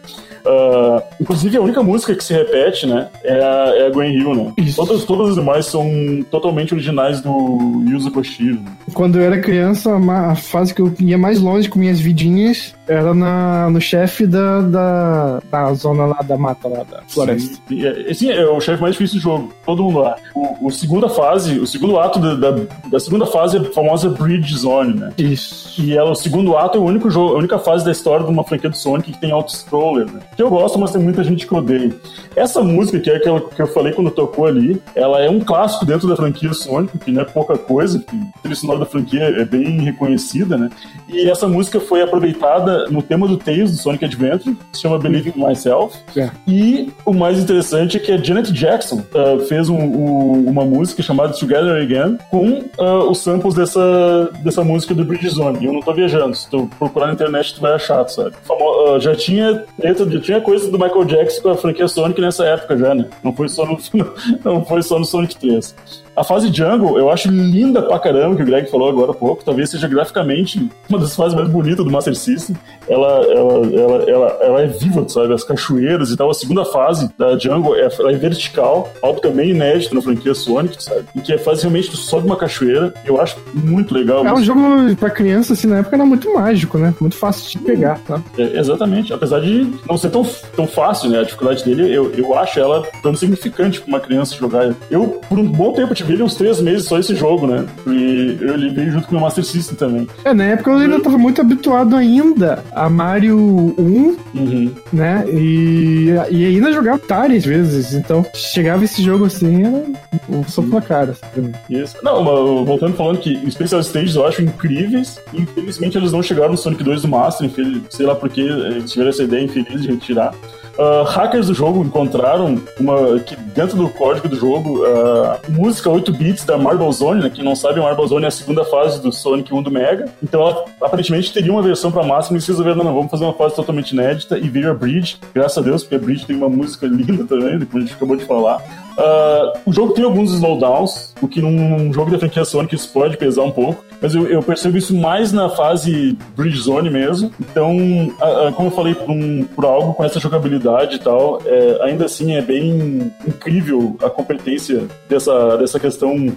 Uh, 0.46 1.02
inclusive, 1.20 1.56
a 1.56 1.60
única 1.60 1.82
música 1.82 2.14
que 2.14 2.22
se 2.22 2.32
repete, 2.32 2.87
né, 2.87 3.08
é 3.25 3.34
a, 3.34 3.75
é 3.76 3.87
a 3.87 3.90
Gwen 3.90 4.12
Hill, 4.12 4.34
né? 4.34 4.52
Todas, 4.76 5.04
todas 5.04 5.31
as 5.31 5.34
demais 5.34 5.66
são 5.66 6.25
totalmente 6.31 6.72
originais 6.72 7.20
do 7.20 7.82
Yuzo 7.88 8.12
Koshiro. 8.12 8.60
Quando 8.94 9.19
eu 9.19 9.22
era 9.22 9.40
criança, 9.40 9.90
a 9.96 10.37
fase 10.37 10.72
que 10.72 10.81
eu 10.81 10.93
ia 11.00 11.19
mais 11.19 11.40
longe 11.40 11.69
com 11.69 11.78
minhas 11.78 11.98
vidinhas 11.98 12.75
era 12.88 13.12
na, 13.12 13.69
no 13.69 13.81
chefe 13.81 14.26
da, 14.26 14.60
da, 14.60 15.43
da, 15.50 15.75
zona 15.75 16.06
lá 16.06 16.19
da 16.22 16.37
mata, 16.37 16.69
lá 16.69 16.84
da 16.84 17.02
floresta. 17.08 17.58
Sim, 17.69 17.84
é, 17.84 18.14
sim, 18.14 18.31
é 18.31 18.46
o 18.46 18.60
chefe 18.60 18.81
mais 18.81 18.94
difícil 18.94 19.19
do 19.19 19.22
jogo. 19.22 19.52
Todo 19.64 19.82
mundo 19.82 20.00
lá. 20.00 20.16
O, 20.34 20.69
o 20.69 20.70
segunda 20.70 21.08
fase, 21.08 21.58
o 21.58 21.66
segundo 21.66 21.99
ato 21.99 22.19
da, 22.19 22.34
da, 22.34 22.62
da, 22.90 23.00
segunda 23.00 23.26
fase 23.26 23.56
é 23.56 23.60
a 23.60 23.64
famosa 23.72 24.08
Bridge 24.10 24.56
Zone, 24.56 24.94
né? 24.94 25.12
Isso. 25.19 25.82
E 25.82 25.96
ela, 25.96 26.10
o 26.10 26.14
segundo 26.14 26.56
ato 26.56 26.78
é 26.78 26.81
o 26.81 26.84
único 26.84 27.10
jogo, 27.10 27.34
a 27.34 27.38
única 27.38 27.58
fase 27.58 27.84
da 27.84 27.90
história 27.90 28.25
de 28.25 28.31
uma 28.31 28.44
franquia 28.44 28.70
do 28.70 28.76
Sonic 28.76 29.12
que 29.12 29.20
tem 29.20 29.32
auto-scroller, 29.32 30.06
né? 30.06 30.20
Que 30.36 30.42
eu 30.42 30.50
gosto, 30.50 30.78
mas 30.78 30.92
tem 30.92 31.02
muita 31.02 31.24
gente 31.24 31.46
que 31.46 31.54
odeia. 31.54 31.94
Essa 32.36 32.62
música, 32.62 33.00
que 33.00 33.10
é 33.10 33.16
aquela 33.16 33.40
que 33.40 33.60
eu 33.60 33.66
falei 33.66 33.94
quando 33.94 34.10
tocou 34.10 34.44
ali, 34.44 34.80
ela 34.94 35.22
é 35.22 35.30
um 35.30 35.40
clássico 35.40 35.86
dentro 35.86 36.06
da 36.06 36.14
franquia 36.14 36.52
Sonic, 36.52 36.98
que 36.98 37.10
não 37.10 37.22
é 37.22 37.24
pouca 37.24 37.56
coisa, 37.56 37.98
que 37.98 38.14
a 38.14 38.38
trilha 38.40 38.54
sonora 38.54 38.80
da 38.80 38.86
franquia 38.86 39.22
é 39.22 39.44
bem 39.46 39.80
reconhecida, 39.80 40.58
né? 40.58 40.68
E 41.08 41.30
essa 41.30 41.48
música 41.48 41.80
foi 41.80 42.02
aproveitada 42.02 42.86
no 42.90 43.00
tema 43.00 43.26
do 43.26 43.38
Tails 43.38 43.70
do 43.70 43.78
Sonic 43.78 44.04
Adventure, 44.04 44.54
que 44.54 44.76
se 44.76 44.82
chama 44.82 44.98
Believe 44.98 45.32
in 45.34 45.42
Myself. 45.42 45.96
É. 46.14 46.30
E 46.46 46.92
o 47.06 47.14
mais 47.14 47.38
interessante 47.38 47.96
é 47.96 48.00
que 48.00 48.12
a 48.12 48.18
Janet 48.18 48.52
Jackson 48.52 49.02
uh, 49.14 49.40
fez 49.46 49.70
um, 49.70 49.78
um, 49.78 50.50
uma 50.50 50.64
música 50.66 51.02
chamada 51.02 51.32
Together 51.32 51.82
Again 51.82 52.18
com 52.30 52.64
uh, 52.78 53.10
os 53.10 53.18
samples 53.20 53.54
dessa, 53.54 54.30
dessa 54.44 54.62
música 54.62 54.94
do 54.94 55.04
Bridge 55.04 55.30
Zone. 55.30 55.64
Eu 55.64 55.72
não 55.72 55.80
tô 55.80 55.94
viajando, 55.94 56.34
se 56.34 56.50
tu 56.50 56.68
procurar 56.78 57.06
na 57.06 57.14
internet 57.14 57.54
tu 57.54 57.62
vai 57.62 57.72
achar, 57.72 58.06
sabe? 58.08 58.34
Uh, 58.50 59.00
já 59.00 59.14
tinha 59.14 59.64
já 59.82 59.88
tinha 60.26 60.40
coisa 60.40 60.69
do 60.69 60.76
Michael 60.76 61.05
Jackson 61.05 61.40
com 61.40 61.50
a 61.50 61.56
franquia 61.56 61.87
Sonic 61.87 62.20
nessa 62.20 62.44
época 62.44 62.76
já, 62.76 62.94
né? 62.94 63.08
Não 63.23 63.32
foi 63.32 63.49
só 63.49 63.64
no, 63.64 63.78
não 64.44 64.64
foi 64.64 64.82
só 64.82 64.99
no 64.99 65.05
Sonic 65.05 65.37
3. 65.37 66.05
A 66.16 66.24
fase 66.24 66.50
Jungle 66.52 66.98
eu 66.98 67.10
acho 67.10 67.30
linda 67.30 67.82
pra 67.82 67.98
caramba, 67.98 68.36
que 68.36 68.42
o 68.42 68.46
Greg 68.46 68.70
falou 68.70 68.88
agora 68.88 69.10
há 69.10 69.14
pouco. 69.14 69.44
Talvez 69.44 69.70
seja 69.70 69.86
graficamente 69.86 70.66
uma 70.88 70.98
das 70.98 71.14
fases 71.14 71.34
mais 71.34 71.48
bonitas 71.48 71.84
do 71.84 71.90
Master 71.90 72.14
System. 72.14 72.56
Ela, 72.88 73.22
ela, 73.26 73.66
ela, 73.66 74.10
ela, 74.10 74.38
ela 74.40 74.62
é 74.62 74.66
viva, 74.66 75.06
sabe? 75.08 75.34
As 75.34 75.44
cachoeiras 75.44 76.10
e 76.10 76.16
tal. 76.16 76.30
A 76.30 76.34
segunda 76.34 76.64
fase 76.64 77.10
da 77.18 77.38
Jungle 77.38 77.76
é, 77.76 77.86
é 77.86 78.12
vertical, 78.14 78.90
algo 79.02 79.20
também 79.20 79.50
inédito 79.50 79.94
na 79.94 80.00
franquia 80.00 80.34
Sonic, 80.34 80.82
sabe? 80.82 81.04
E 81.14 81.20
que 81.20 81.34
é 81.34 81.38
fase 81.38 81.62
realmente 81.62 81.90
tu 81.90 81.96
sobe 81.96 82.26
uma 82.26 82.36
cachoeira. 82.36 82.94
Eu 83.04 83.20
acho 83.20 83.36
muito 83.52 83.92
legal. 83.92 84.26
É 84.26 84.32
um 84.32 84.42
jogo 84.42 84.60
pra 84.96 85.10
criança, 85.10 85.52
assim, 85.52 85.66
na 85.66 85.78
época 85.78 85.96
era 85.96 86.06
muito 86.06 86.32
mágico, 86.32 86.78
né? 86.78 86.94
Muito 86.98 87.16
fácil 87.16 87.50
de 87.50 87.58
pegar, 87.58 87.98
tá? 88.06 88.22
É, 88.38 88.58
exatamente. 88.58 89.12
Apesar 89.12 89.40
de 89.40 89.70
não 89.86 89.98
ser 89.98 90.08
tão, 90.08 90.26
tão 90.54 90.66
fácil, 90.66 91.10
né? 91.10 91.20
A 91.20 91.24
dificuldade 91.24 91.62
dele, 91.62 91.94
eu, 91.94 92.10
eu 92.12 92.38
acho 92.38 92.58
ela 92.58 92.82
tão 93.02 93.14
significante 93.14 93.80
pra 93.80 93.88
uma 93.88 94.00
criança 94.00 94.34
jogar. 94.34 94.74
Eu, 94.90 95.20
por 95.28 95.38
um 95.38 95.44
bom 95.46 95.72
tempo, 95.72 95.94
tive 95.94 96.05
ele 96.12 96.22
uns 96.22 96.34
três 96.34 96.60
meses 96.60 96.86
só 96.86 96.98
esse 96.98 97.14
jogo, 97.14 97.46
né? 97.46 97.66
E 97.86 98.38
eu 98.40 98.74
veio 98.74 98.92
junto 98.92 99.08
com 99.08 99.16
o 99.16 99.20
Master 99.20 99.44
System 99.44 99.76
também. 99.76 100.08
É, 100.24 100.32
na 100.32 100.44
época 100.44 100.70
eu 100.70 100.78
ainda 100.78 101.00
tava 101.00 101.18
muito 101.18 101.40
habituado 101.40 101.96
ainda 101.96 102.64
a 102.72 102.88
Mario 102.88 103.36
1, 103.78 104.16
uhum. 104.34 104.70
né? 104.92 105.24
E, 105.28 106.10
e 106.30 106.44
ainda 106.44 106.72
jogava 106.72 106.96
Atari 106.96 107.36
às 107.36 107.44
vezes. 107.44 107.94
Então, 107.94 108.24
chegava 108.34 108.84
esse 108.84 109.02
jogo 109.02 109.26
assim, 109.26 109.64
era 109.64 109.84
um 110.28 110.44
soco 110.44 110.68
na 110.68 110.80
cara. 110.80 111.12
Assim, 111.12 111.52
Isso. 111.70 111.96
Não, 112.02 112.22
mas 112.22 112.66
voltando 112.66 112.96
falando 112.96 113.18
que 113.18 113.50
Special 113.50 113.80
Stages 113.80 114.16
eu 114.16 114.26
acho 114.26 114.42
incríveis. 114.42 115.20
Infelizmente 115.34 115.96
eles 115.96 116.12
não 116.12 116.22
chegaram 116.22 116.52
no 116.52 116.56
Sonic 116.56 116.82
2 116.82 117.02
do 117.02 117.08
Master, 117.08 117.50
sei 117.90 118.06
lá 118.06 118.14
porque 118.14 118.40
eles 118.40 118.90
tiveram 118.90 119.10
essa 119.10 119.22
ideia 119.22 119.44
infeliz 119.44 119.82
de 119.82 119.88
retirar. 119.88 120.34
Uh, 120.78 121.04
hackers 121.04 121.47
do 121.47 121.54
jogo 121.54 121.83
encontraram 121.83 122.61
uma 122.78 123.18
que 123.21 123.35
dentro 123.35 123.76
do 123.76 123.88
código 123.88 124.28
do 124.28 124.37
jogo 124.37 124.85
uh, 124.85 125.38
música 125.49 125.88
8 125.88 126.12
bits 126.12 126.45
da 126.45 126.59
Marble 126.59 126.92
Zone, 126.92 127.23
né? 127.23 127.30
Quem 127.30 127.42
não 127.42 127.56
sabe, 127.56 127.80
a 127.80 127.83
Marble 127.83 128.06
Zone 128.06 128.25
é 128.26 128.28
a 128.28 128.30
segunda 128.30 128.62
fase 128.64 129.00
do 129.00 129.11
Sonic 129.11 129.52
1 129.54 129.62
do 129.62 129.71
Mega. 129.71 130.06
Então 130.23 130.42
ela 130.42 130.64
aparentemente 130.80 131.33
teria 131.33 131.50
uma 131.50 131.62
versão 131.62 131.90
para 131.90 132.04
máxima 132.04 132.37
e 132.37 132.38
eles 132.38 132.47
resolveram, 132.47 132.85
não, 132.85 132.95
vamos 132.95 133.11
fazer 133.11 133.25
uma 133.25 133.33
fase 133.33 133.54
totalmente 133.54 133.92
inédita 133.92 134.38
e 134.38 134.49
vir 134.49 134.66
a 134.66 134.75
Bridge, 134.75 135.18
graças 135.35 135.56
a 135.56 135.62
Deus, 135.62 135.83
porque 135.83 135.95
a 135.95 135.99
Bridge 135.99 136.26
tem 136.26 136.37
uma 136.37 136.49
música 136.49 136.85
linda 136.87 137.25
também, 137.25 137.59
depois 137.59 137.85
a 137.85 137.87
gente 137.87 137.97
acabou 137.97 138.16
de 138.16 138.25
falar. 138.25 138.62
Uh, 138.96 139.58
o 139.66 139.72
jogo 139.72 139.92
tem 139.92 140.04
alguns 140.04 140.32
slowdowns, 140.32 141.14
o 141.20 141.28
que 141.28 141.40
num 141.40 141.92
jogo 141.92 142.10
da 142.10 142.18
franquia 142.18 142.44
Sonic 142.44 142.74
isso 142.74 142.90
pode 142.92 143.16
pesar 143.16 143.42
um 143.42 143.50
pouco, 143.50 143.84
mas 144.00 144.14
eu, 144.14 144.26
eu 144.26 144.42
percebo 144.42 144.76
isso 144.76 144.94
mais 144.94 145.32
na 145.32 145.48
fase 145.50 146.16
Bridge 146.36 146.60
Zone 146.60 146.90
mesmo. 146.90 147.30
Então, 147.40 147.76
uh, 147.76 148.48
uh, 148.48 148.52
como 148.52 148.68
eu 148.68 148.72
falei, 148.72 148.94
por, 148.94 149.10
um, 149.10 149.44
por, 149.44 149.64
algo 149.64 149.94
com 149.94 150.04
essa 150.04 150.18
jogabilidade 150.20 150.96
e 150.96 150.98
tal, 150.98 151.40
é, 151.44 151.78
ainda 151.82 152.04
assim 152.06 152.34
é 152.34 152.42
bem 152.42 153.12
incrível 153.26 153.96
a 154.02 154.08
competência 154.08 154.86
dessa, 155.08 155.56
dessa 155.56 155.78
questão 155.78 156.32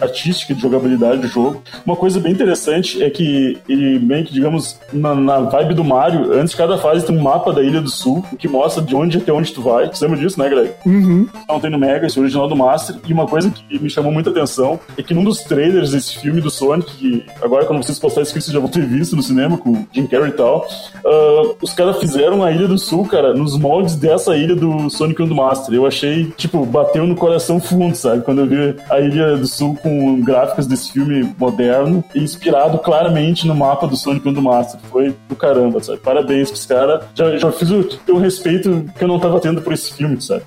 artística 0.00 0.54
de 0.54 0.60
jogabilidade 0.60 1.20
do 1.20 1.28
jogo. 1.28 1.62
Uma 1.84 1.96
coisa 1.96 2.18
bem 2.18 2.32
interessante 2.32 3.02
é 3.02 3.10
que 3.10 3.58
ele 3.68 3.98
meio 3.98 4.24
que, 4.24 4.32
digamos, 4.32 4.78
na, 4.92 5.14
na, 5.14 5.40
vibe 5.40 5.74
do 5.74 5.84
Mario, 5.84 6.32
antes 6.32 6.50
de 6.50 6.56
cada 6.56 6.78
fase 6.78 7.04
tem 7.04 7.16
um 7.16 7.22
mapa 7.22 7.52
da 7.52 7.62
Ilha 7.62 7.80
do 7.80 7.90
Sul, 7.90 8.24
que 8.38 8.48
mostra 8.48 8.82
de 8.82 8.94
onde 8.94 9.18
até 9.18 9.32
onde 9.32 9.52
tu 9.52 9.62
vai. 9.62 9.86
Você 9.86 10.04
lembra 10.04 10.20
disso, 10.20 10.38
né, 10.38 10.48
Greg? 10.48 10.72
Uhum. 10.84 11.28
Não 11.48 11.60
tem 11.60 11.70
no 11.76 11.86
Mega, 11.86 12.06
esse 12.06 12.18
original 12.18 12.48
do 12.48 12.56
Master, 12.56 12.96
e 13.06 13.12
uma 13.12 13.26
coisa 13.26 13.50
que 13.50 13.78
me 13.78 13.90
chamou 13.90 14.10
muita 14.10 14.30
atenção 14.30 14.80
é 14.96 15.02
que 15.02 15.14
num 15.14 15.24
dos 15.24 15.42
trailers 15.42 15.92
desse 15.92 16.18
filme 16.18 16.40
do 16.40 16.50
Sonic, 16.50 16.96
que 16.96 17.24
agora 17.42 17.64
quando 17.64 17.82
vocês 17.82 17.98
postarem 17.98 18.24
isso, 18.24 18.32
vocês 18.32 18.52
já 18.52 18.58
vão 18.58 18.68
ter 18.68 18.84
visto 18.86 19.14
no 19.14 19.22
cinema 19.22 19.58
com 19.58 19.70
o 19.70 19.86
Jim 19.92 20.06
Carrey 20.06 20.30
e 20.30 20.32
tal, 20.32 20.66
uh, 21.04 21.56
os 21.60 21.72
caras 21.72 21.98
fizeram 21.98 22.42
a 22.42 22.50
Ilha 22.50 22.66
do 22.66 22.78
Sul, 22.78 23.06
cara, 23.06 23.34
nos 23.34 23.56
moldes 23.58 23.96
dessa 23.96 24.36
ilha 24.36 24.56
do 24.56 24.88
Sonic 24.90 25.22
1 25.22 25.28
do 25.28 25.34
Master. 25.34 25.74
Eu 25.74 25.86
achei, 25.86 26.32
tipo, 26.36 26.64
bateu 26.64 27.06
no 27.06 27.14
coração 27.14 27.60
fundo, 27.60 27.94
sabe? 27.94 28.22
Quando 28.22 28.40
eu 28.40 28.46
vi 28.46 28.76
a 28.90 29.00
Ilha 29.00 29.36
do 29.36 29.46
Sul 29.46 29.76
com 29.82 30.20
gráficos 30.20 30.66
desse 30.66 30.92
filme 30.92 31.34
moderno, 31.38 32.02
inspirado 32.14 32.78
claramente 32.78 33.46
no 33.46 33.54
mapa 33.54 33.86
do 33.86 33.96
Sonic 33.96 34.26
1 34.28 34.32
do 34.32 34.42
Master. 34.42 34.80
Foi 34.90 35.14
do 35.28 35.36
caramba, 35.36 35.82
sabe? 35.82 35.98
Parabéns 35.98 36.50
pros 36.50 36.66
caras. 36.66 37.04
Já, 37.14 37.36
já 37.36 37.52
fiz 37.52 37.70
o, 37.70 37.88
o 38.08 38.18
respeito 38.18 38.84
que 38.96 39.04
eu 39.04 39.08
não 39.08 39.18
tava 39.18 39.40
tendo 39.40 39.60
por 39.62 39.72
esse 39.72 39.92
filme, 39.92 40.20
sabe? 40.20 40.42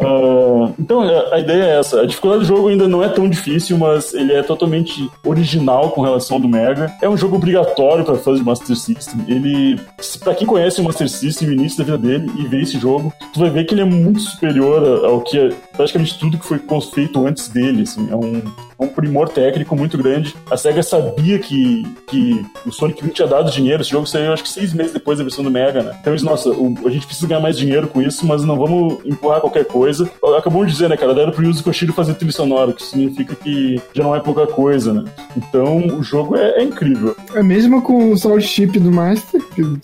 uh, 0.00 0.53
então, 0.78 1.02
a, 1.02 1.34
a 1.34 1.40
ideia 1.40 1.62
é 1.64 1.78
essa. 1.78 2.00
A 2.00 2.06
dificuldade 2.06 2.42
do 2.42 2.46
jogo 2.46 2.68
ainda 2.68 2.88
não 2.88 3.02
é 3.02 3.08
tão 3.08 3.28
difícil, 3.28 3.78
mas 3.78 4.12
ele 4.14 4.32
é 4.32 4.42
totalmente 4.42 5.10
original 5.24 5.90
com 5.90 6.02
relação 6.02 6.36
ao 6.36 6.42
do 6.42 6.48
Mega. 6.48 6.92
É 7.00 7.08
um 7.08 7.16
jogo 7.16 7.36
obrigatório 7.36 8.04
para 8.04 8.16
fãs 8.16 8.38
de 8.38 8.44
Master 8.44 8.76
System. 8.76 9.24
Ele, 9.28 9.80
para 10.22 10.34
quem 10.34 10.46
conhece 10.46 10.80
o 10.80 10.84
Master 10.84 11.08
System, 11.08 11.48
o 11.48 11.52
início 11.52 11.78
da 11.78 11.84
vida 11.84 11.98
dele 11.98 12.30
e 12.38 12.46
vê 12.46 12.62
esse 12.62 12.78
jogo, 12.78 13.12
tu 13.32 13.40
vai 13.40 13.50
ver 13.50 13.64
que 13.64 13.74
ele 13.74 13.82
é 13.82 13.86
muito 13.86 14.20
superior 14.20 15.04
ao 15.04 15.20
que 15.20 15.38
é 15.38 15.48
praticamente 15.76 16.18
tudo 16.18 16.38
que 16.38 16.46
foi 16.46 16.60
feito 16.92 17.26
antes 17.26 17.48
dele. 17.48 17.82
Assim. 17.82 18.08
É 18.10 18.16
um, 18.16 18.42
um 18.84 18.88
primor 18.88 19.28
técnico 19.28 19.76
muito 19.76 19.96
grande. 19.98 20.34
A 20.50 20.56
SEGA 20.56 20.82
sabia 20.82 21.38
que, 21.38 21.84
que 22.06 22.44
o 22.66 22.72
Sonic 22.72 23.04
1 23.04 23.08
tinha 23.08 23.28
dado 23.28 23.50
dinheiro. 23.50 23.82
Esse 23.82 23.90
jogo 23.90 24.06
saiu, 24.06 24.32
acho 24.32 24.42
que 24.42 24.48
seis 24.48 24.72
meses 24.72 24.92
depois 24.92 25.18
da 25.18 25.24
versão 25.24 25.44
do 25.44 25.50
Mega, 25.50 25.82
né? 25.82 25.96
Então 26.00 26.12
eles, 26.12 26.22
nossa, 26.22 26.50
o, 26.50 26.74
a 26.86 26.90
gente 26.90 27.06
precisa 27.06 27.26
ganhar 27.26 27.40
mais 27.40 27.56
dinheiro 27.56 27.88
com 27.88 28.00
isso, 28.00 28.26
mas 28.26 28.44
não 28.44 28.56
vamos 28.56 28.98
empurrar 29.04 29.40
qualquer 29.40 29.64
coisa. 29.64 30.08
Acabou 30.38 30.64
de 30.64 30.72
dizer, 30.72 30.88
né, 30.88 30.96
cara? 30.96 31.14
Deram 31.14 31.32
pro 31.32 31.44
Yuzo 31.44 31.64
Koshiro 31.64 31.92
fazer 31.92 32.14
trilha 32.14 32.32
sonora, 32.32 32.72
que 32.72 32.82
significa 32.82 33.34
que 33.34 33.80
já 33.92 34.02
não 34.02 34.14
é 34.14 34.20
pouca 34.20 34.46
coisa, 34.46 34.92
né? 34.92 35.04
Então 35.36 35.78
o 35.98 36.02
jogo 36.02 36.36
é, 36.36 36.60
é 36.60 36.62
incrível. 36.62 37.16
É 37.34 37.42
mesmo 37.42 37.82
com 37.82 38.12
o 38.12 38.16
sound 38.16 38.42
chip 38.42 38.78
do 38.78 38.92
Master, 38.92 39.40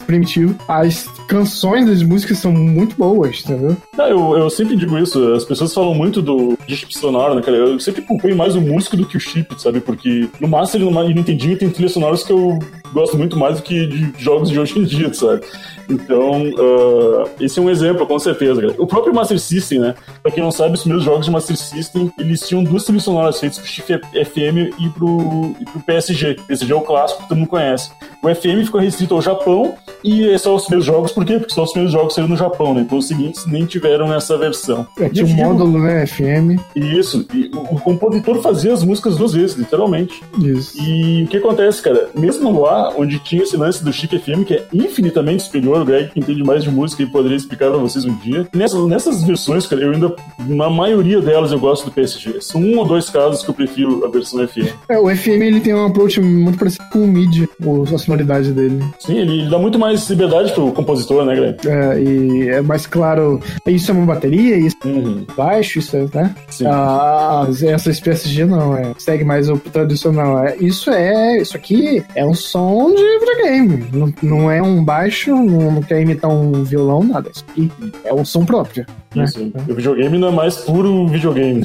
primitivo, 0.06 0.54
as 0.68 1.06
canções 1.28 1.86
das 1.86 2.02
músicas 2.02 2.38
são 2.38 2.52
muito 2.52 2.96
boas, 2.96 3.42
entendeu? 3.44 3.76
Não, 3.96 4.06
eu, 4.06 4.38
eu 4.38 4.50
sempre 4.50 4.76
digo 4.76 4.98
isso. 4.98 5.32
As 5.32 5.44
pessoas 5.44 5.72
falam 5.72 5.94
muito 5.94 6.20
do 6.22 6.58
de 6.66 6.76
chip 6.76 6.96
sonoro, 6.96 7.34
né, 7.34 7.42
cara? 7.42 7.56
Eu 7.56 7.78
sempre 7.80 8.02
acompanho 8.02 8.36
mais 8.36 8.54
o 8.54 8.60
músico 8.60 8.96
do 8.96 9.06
que 9.06 9.16
o 9.16 9.20
chip, 9.20 9.60
sabe? 9.60 9.80
Porque 9.80 10.28
no 10.40 10.48
Master 10.48 10.80
e 10.80 10.84
no 10.84 11.08
Nintendinho 11.08 11.58
tem 11.58 11.70
trilhas 11.70 11.92
sonoras 11.92 12.22
que 12.22 12.32
eu 12.32 12.58
gosto 12.92 13.16
muito 13.16 13.38
mais 13.38 13.56
do 13.56 13.62
que 13.62 13.86
de 13.86 14.12
jogos 14.22 14.50
de 14.50 14.58
hoje 14.58 14.78
em 14.78 14.84
dia, 14.84 15.12
sabe? 15.12 15.42
Então, 15.90 16.42
uh, 16.42 17.28
esse 17.40 17.58
é 17.58 17.62
um 17.62 17.68
exemplo, 17.68 18.06
com 18.06 18.18
certeza. 18.18 18.60
Cara. 18.60 18.74
O 18.78 18.86
próprio 18.86 19.14
Master 19.14 19.38
System, 19.38 19.80
né? 19.80 19.94
Pra 20.22 20.30
quem 20.30 20.42
não 20.42 20.50
sabe, 20.50 20.74
os 20.74 20.80
primeiros 20.80 21.04
jogos 21.04 21.26
de 21.26 21.32
Master 21.32 21.56
System, 21.56 22.12
eles 22.18 22.46
tinham 22.46 22.62
duas 22.62 22.84
trilhas 22.84 23.04
sonoras 23.04 23.40
feitas 23.40 23.58
pro 23.58 23.66
chip 23.66 23.98
FM 23.98 24.74
e 24.78 24.88
pro, 24.90 25.54
e 25.60 25.64
pro 25.64 25.80
PSG. 25.80 26.36
PSG 26.46 26.72
é 26.72 26.76
o 26.76 26.80
clássico 26.80 27.22
que 27.22 27.28
todo 27.28 27.38
mundo 27.38 27.48
conhece. 27.48 27.90
O 28.22 28.28
FM 28.28 28.64
ficou 28.64 28.80
restrito 28.80 29.14
ao 29.14 29.22
Japão 29.22 29.74
e 30.04 30.28
é 30.28 30.38
só 30.38 30.54
os 30.54 30.62
primeiros 30.62 30.84
jogos, 30.84 31.12
por 31.12 31.24
quê? 31.24 31.38
Porque 31.38 31.52
só 31.52 31.64
os 31.64 31.72
primeiros 31.72 31.92
jogos 31.92 32.14
saíram 32.14 32.30
no 32.30 32.36
Japão, 32.36 32.74
né? 32.74 32.82
Então 32.82 32.98
os 32.98 33.08
seguintes 33.08 33.46
nem 33.46 33.66
tiveram 33.66 34.12
essa 34.12 34.36
versão. 34.36 34.86
É, 34.98 35.08
tinha 35.08 35.26
um 35.26 35.34
módulo, 35.34 35.78
né? 35.78 36.06
FM. 36.06 36.60
Isso. 36.74 37.26
E 37.34 37.50
o, 37.54 37.76
o 37.76 37.80
compositor 37.80 38.40
fazia 38.40 38.72
as 38.72 38.82
músicas 38.82 39.16
duas 39.16 39.32
vezes, 39.32 39.56
literalmente. 39.56 40.22
Isso. 40.38 40.80
E 40.80 41.24
o 41.24 41.26
que 41.26 41.36
acontece, 41.36 41.82
cara? 41.82 42.08
Mesmo 42.14 42.60
lá, 42.60 42.92
onde 42.96 43.18
tinha 43.18 43.42
esse 43.42 43.56
lance 43.56 43.84
do 43.84 43.92
chip 43.92 44.18
FM, 44.18 44.44
que 44.46 44.54
é 44.54 44.66
infinitamente 44.72 45.42
superior, 45.42 45.79
o 45.82 45.84
Greg 45.84 46.10
que 46.10 46.20
entende 46.20 46.42
mais 46.42 46.62
de 46.62 46.70
música 46.70 47.02
e 47.02 47.06
poderia 47.06 47.36
explicar 47.36 47.70
pra 47.70 47.78
vocês 47.78 48.04
um 48.04 48.14
dia. 48.16 48.46
Nessas, 48.54 48.86
nessas 48.86 49.22
versões, 49.24 49.66
cara, 49.66 49.82
eu 49.82 49.92
ainda, 49.92 50.14
na 50.46 50.70
maioria 50.70 51.20
delas, 51.20 51.52
eu 51.52 51.58
gosto 51.58 51.86
do 51.86 51.92
PSG. 51.92 52.40
São 52.40 52.60
um 52.60 52.78
ou 52.78 52.84
dois 52.84 53.08
casos 53.10 53.42
que 53.42 53.50
eu 53.50 53.54
prefiro 53.54 54.04
a 54.04 54.08
versão 54.08 54.46
FM. 54.46 54.68
É, 54.88 54.98
o 54.98 55.14
FM 55.14 55.42
ele 55.42 55.60
tem 55.60 55.74
um 55.74 55.86
approach 55.86 56.20
muito 56.20 56.58
parecido 56.58 56.84
com 56.92 57.00
o 57.00 57.06
MIDI, 57.06 57.48
a 57.94 57.98
sonoridade 57.98 58.52
dele. 58.52 58.82
Sim, 58.98 59.18
ele, 59.18 59.40
ele 59.40 59.50
dá 59.50 59.58
muito 59.58 59.78
mais 59.78 60.08
liberdade 60.08 60.52
pro 60.52 60.72
compositor, 60.72 61.24
né, 61.24 61.34
Greg? 61.34 61.68
É, 61.68 62.02
e 62.02 62.48
é 62.48 62.60
mais 62.60 62.86
claro, 62.86 63.40
isso 63.66 63.90
é 63.90 63.94
uma 63.94 64.06
bateria, 64.06 64.56
isso 64.56 64.76
uhum. 64.84 65.24
é 65.28 65.34
baixo, 65.34 65.78
isso 65.78 65.96
é, 65.96 66.06
né? 66.14 66.34
Sim. 66.48 66.64
Ah, 66.66 67.46
essas 67.62 68.00
PSG 68.00 68.44
não, 68.44 68.76
é, 68.76 68.92
segue 68.98 69.24
mais 69.24 69.48
o 69.48 69.56
tradicional. 69.56 70.44
É, 70.44 70.56
isso 70.56 70.90
é, 70.90 71.38
isso 71.38 71.56
aqui 71.56 72.02
é 72.14 72.24
um 72.24 72.34
som 72.34 72.92
de 72.94 73.18
videogame, 73.18 73.86
não, 73.92 74.14
não 74.22 74.50
é 74.50 74.62
um 74.62 74.84
baixo, 74.84 75.34
não, 75.34 75.69
não 75.70 75.82
quer 75.82 76.00
imitar 76.00 76.30
um 76.30 76.64
violão, 76.64 77.02
nada. 77.04 77.30
Isso 77.30 77.44
aqui 77.48 77.70
é 78.04 78.12
um 78.12 78.24
som 78.24 78.44
próprio. 78.44 78.86
Né? 79.14 79.24
Isso. 79.24 79.40
Né? 79.40 79.52
O 79.68 79.74
videogame 79.74 80.18
não 80.18 80.28
é 80.28 80.30
mais 80.30 80.56
puro 80.56 81.06
videogame. 81.08 81.64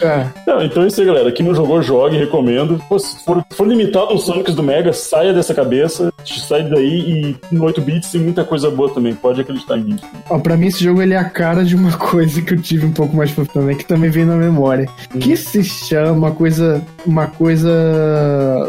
É. 0.00 0.26
Não, 0.46 0.62
então 0.62 0.82
é 0.82 0.88
isso 0.88 1.00
aí, 1.00 1.06
galera. 1.06 1.32
Quem 1.32 1.46
não 1.46 1.54
jogou, 1.54 1.82
jogue, 1.82 2.16
recomendo. 2.16 2.80
Pô, 2.88 2.98
se 2.98 3.24
for, 3.24 3.44
for 3.50 3.66
limitado 3.66 4.10
aos 4.10 4.24
Sonics 4.24 4.54
do 4.54 4.62
Mega, 4.62 4.92
saia 4.92 5.32
dessa 5.32 5.54
cabeça, 5.54 6.12
sai 6.24 6.68
daí 6.68 7.36
e 7.50 7.54
no 7.54 7.64
8 7.64 7.80
bits 7.80 8.10
tem 8.10 8.20
muita 8.20 8.44
coisa 8.44 8.70
boa 8.70 8.92
também. 8.92 9.14
Pode 9.14 9.40
acreditar 9.40 9.76
em 9.78 9.84
mim. 9.84 9.96
Ó, 10.28 10.38
pra 10.38 10.56
mim, 10.56 10.66
esse 10.66 10.82
jogo 10.82 11.02
ele 11.02 11.14
é 11.14 11.18
a 11.18 11.24
cara 11.24 11.64
de 11.64 11.76
uma 11.76 11.92
coisa 11.98 12.40
que 12.42 12.54
eu 12.54 12.60
tive 12.60 12.86
um 12.86 12.92
pouco 12.92 13.16
mais 13.16 13.30
pra 13.30 13.44
também, 13.44 13.76
que 13.76 13.84
também 13.84 14.10
veio 14.10 14.26
na 14.26 14.36
memória. 14.36 14.88
Hum. 15.14 15.18
Que 15.18 15.36
se 15.36 15.62
chama 15.62 16.12
uma 16.12 16.30
coisa. 16.32 16.82
Uma 17.06 17.26
coisa 17.26 17.70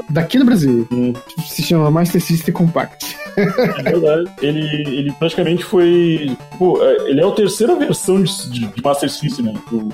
daqui 0.10 0.38
do 0.38 0.46
Brasil. 0.46 0.88
Hum. 0.92 1.14
Se 1.46 1.64
chama 1.64 1.90
Master 1.90 2.22
System 2.22 2.54
Compact. 2.54 3.16
É 3.38 3.84
verdade. 3.84 4.32
Ele, 4.42 4.60
ele 4.98 5.12
praticamente 5.14 5.64
foi. 5.64 6.36
Pô, 6.58 6.82
é, 6.84 7.10
ele 7.10 7.22
é 7.22 7.28
a 7.28 7.32
terceira 7.32 7.76
versão 7.76 8.22
de, 8.22 8.50
de, 8.50 8.68
de 8.68 8.84
Master 8.84 9.10
System, 9.10 9.46
né? 9.46 9.54
O 9.72 9.90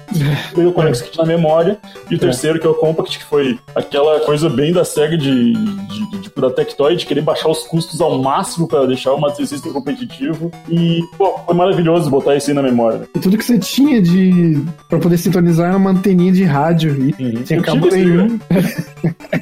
primeiro 0.52 0.74
Conex 0.74 1.02
Kit 1.02 1.18
na 1.18 1.26
memória, 1.26 1.80
e 2.10 2.16
o 2.16 2.18
é. 2.18 2.20
terceiro, 2.20 2.60
que 2.60 2.68
é 2.68 2.70
o 2.70 2.76
Compact, 2.76 3.18
que 3.18 3.26
foi 3.26 3.60
aquela 3.76 4.20
coisa 4.22 4.50
bem 4.50 4.72
da 4.72 4.86
SEGA 4.86 5.18
de, 5.18 5.54
de, 5.54 6.12
de 6.12 6.22
tipo, 6.22 6.40
da 6.42 6.52
Tectoy, 6.52 6.96
de 6.96 7.06
querer 7.06 7.22
baixar 7.22 7.50
os 7.52 7.64
custos 7.64 8.02
ao 8.02 8.18
máximo 8.18 8.68
para 8.68 8.86
deixar 8.86 9.14
o 9.14 9.20
Master 9.20 9.46
System 9.46 9.72
competitivo. 9.72 10.52
E, 10.70 11.02
pô, 11.18 11.38
foi 11.46 11.56
maravilhoso 11.56 12.10
botar 12.10 12.36
isso 12.36 12.50
aí 12.50 12.56
na 12.56 12.64
memória. 12.64 13.00
Né? 13.00 13.06
E 13.16 13.20
tudo 13.20 13.38
que 13.38 13.46
você 13.46 13.60
tinha 13.60 14.02
de. 14.02 14.62
pra 14.90 15.00
poder 15.00 15.18
sintonizar 15.18 15.70
era 15.70 15.78
uma 15.78 15.92
anteninha 15.92 16.32
de 16.32 16.44
rádio. 16.44 16.96
E 17.20 17.24
uhum. 17.24 17.44
tinha 17.44 17.62
cabo 17.62 17.88
nenhum. 17.88 18.40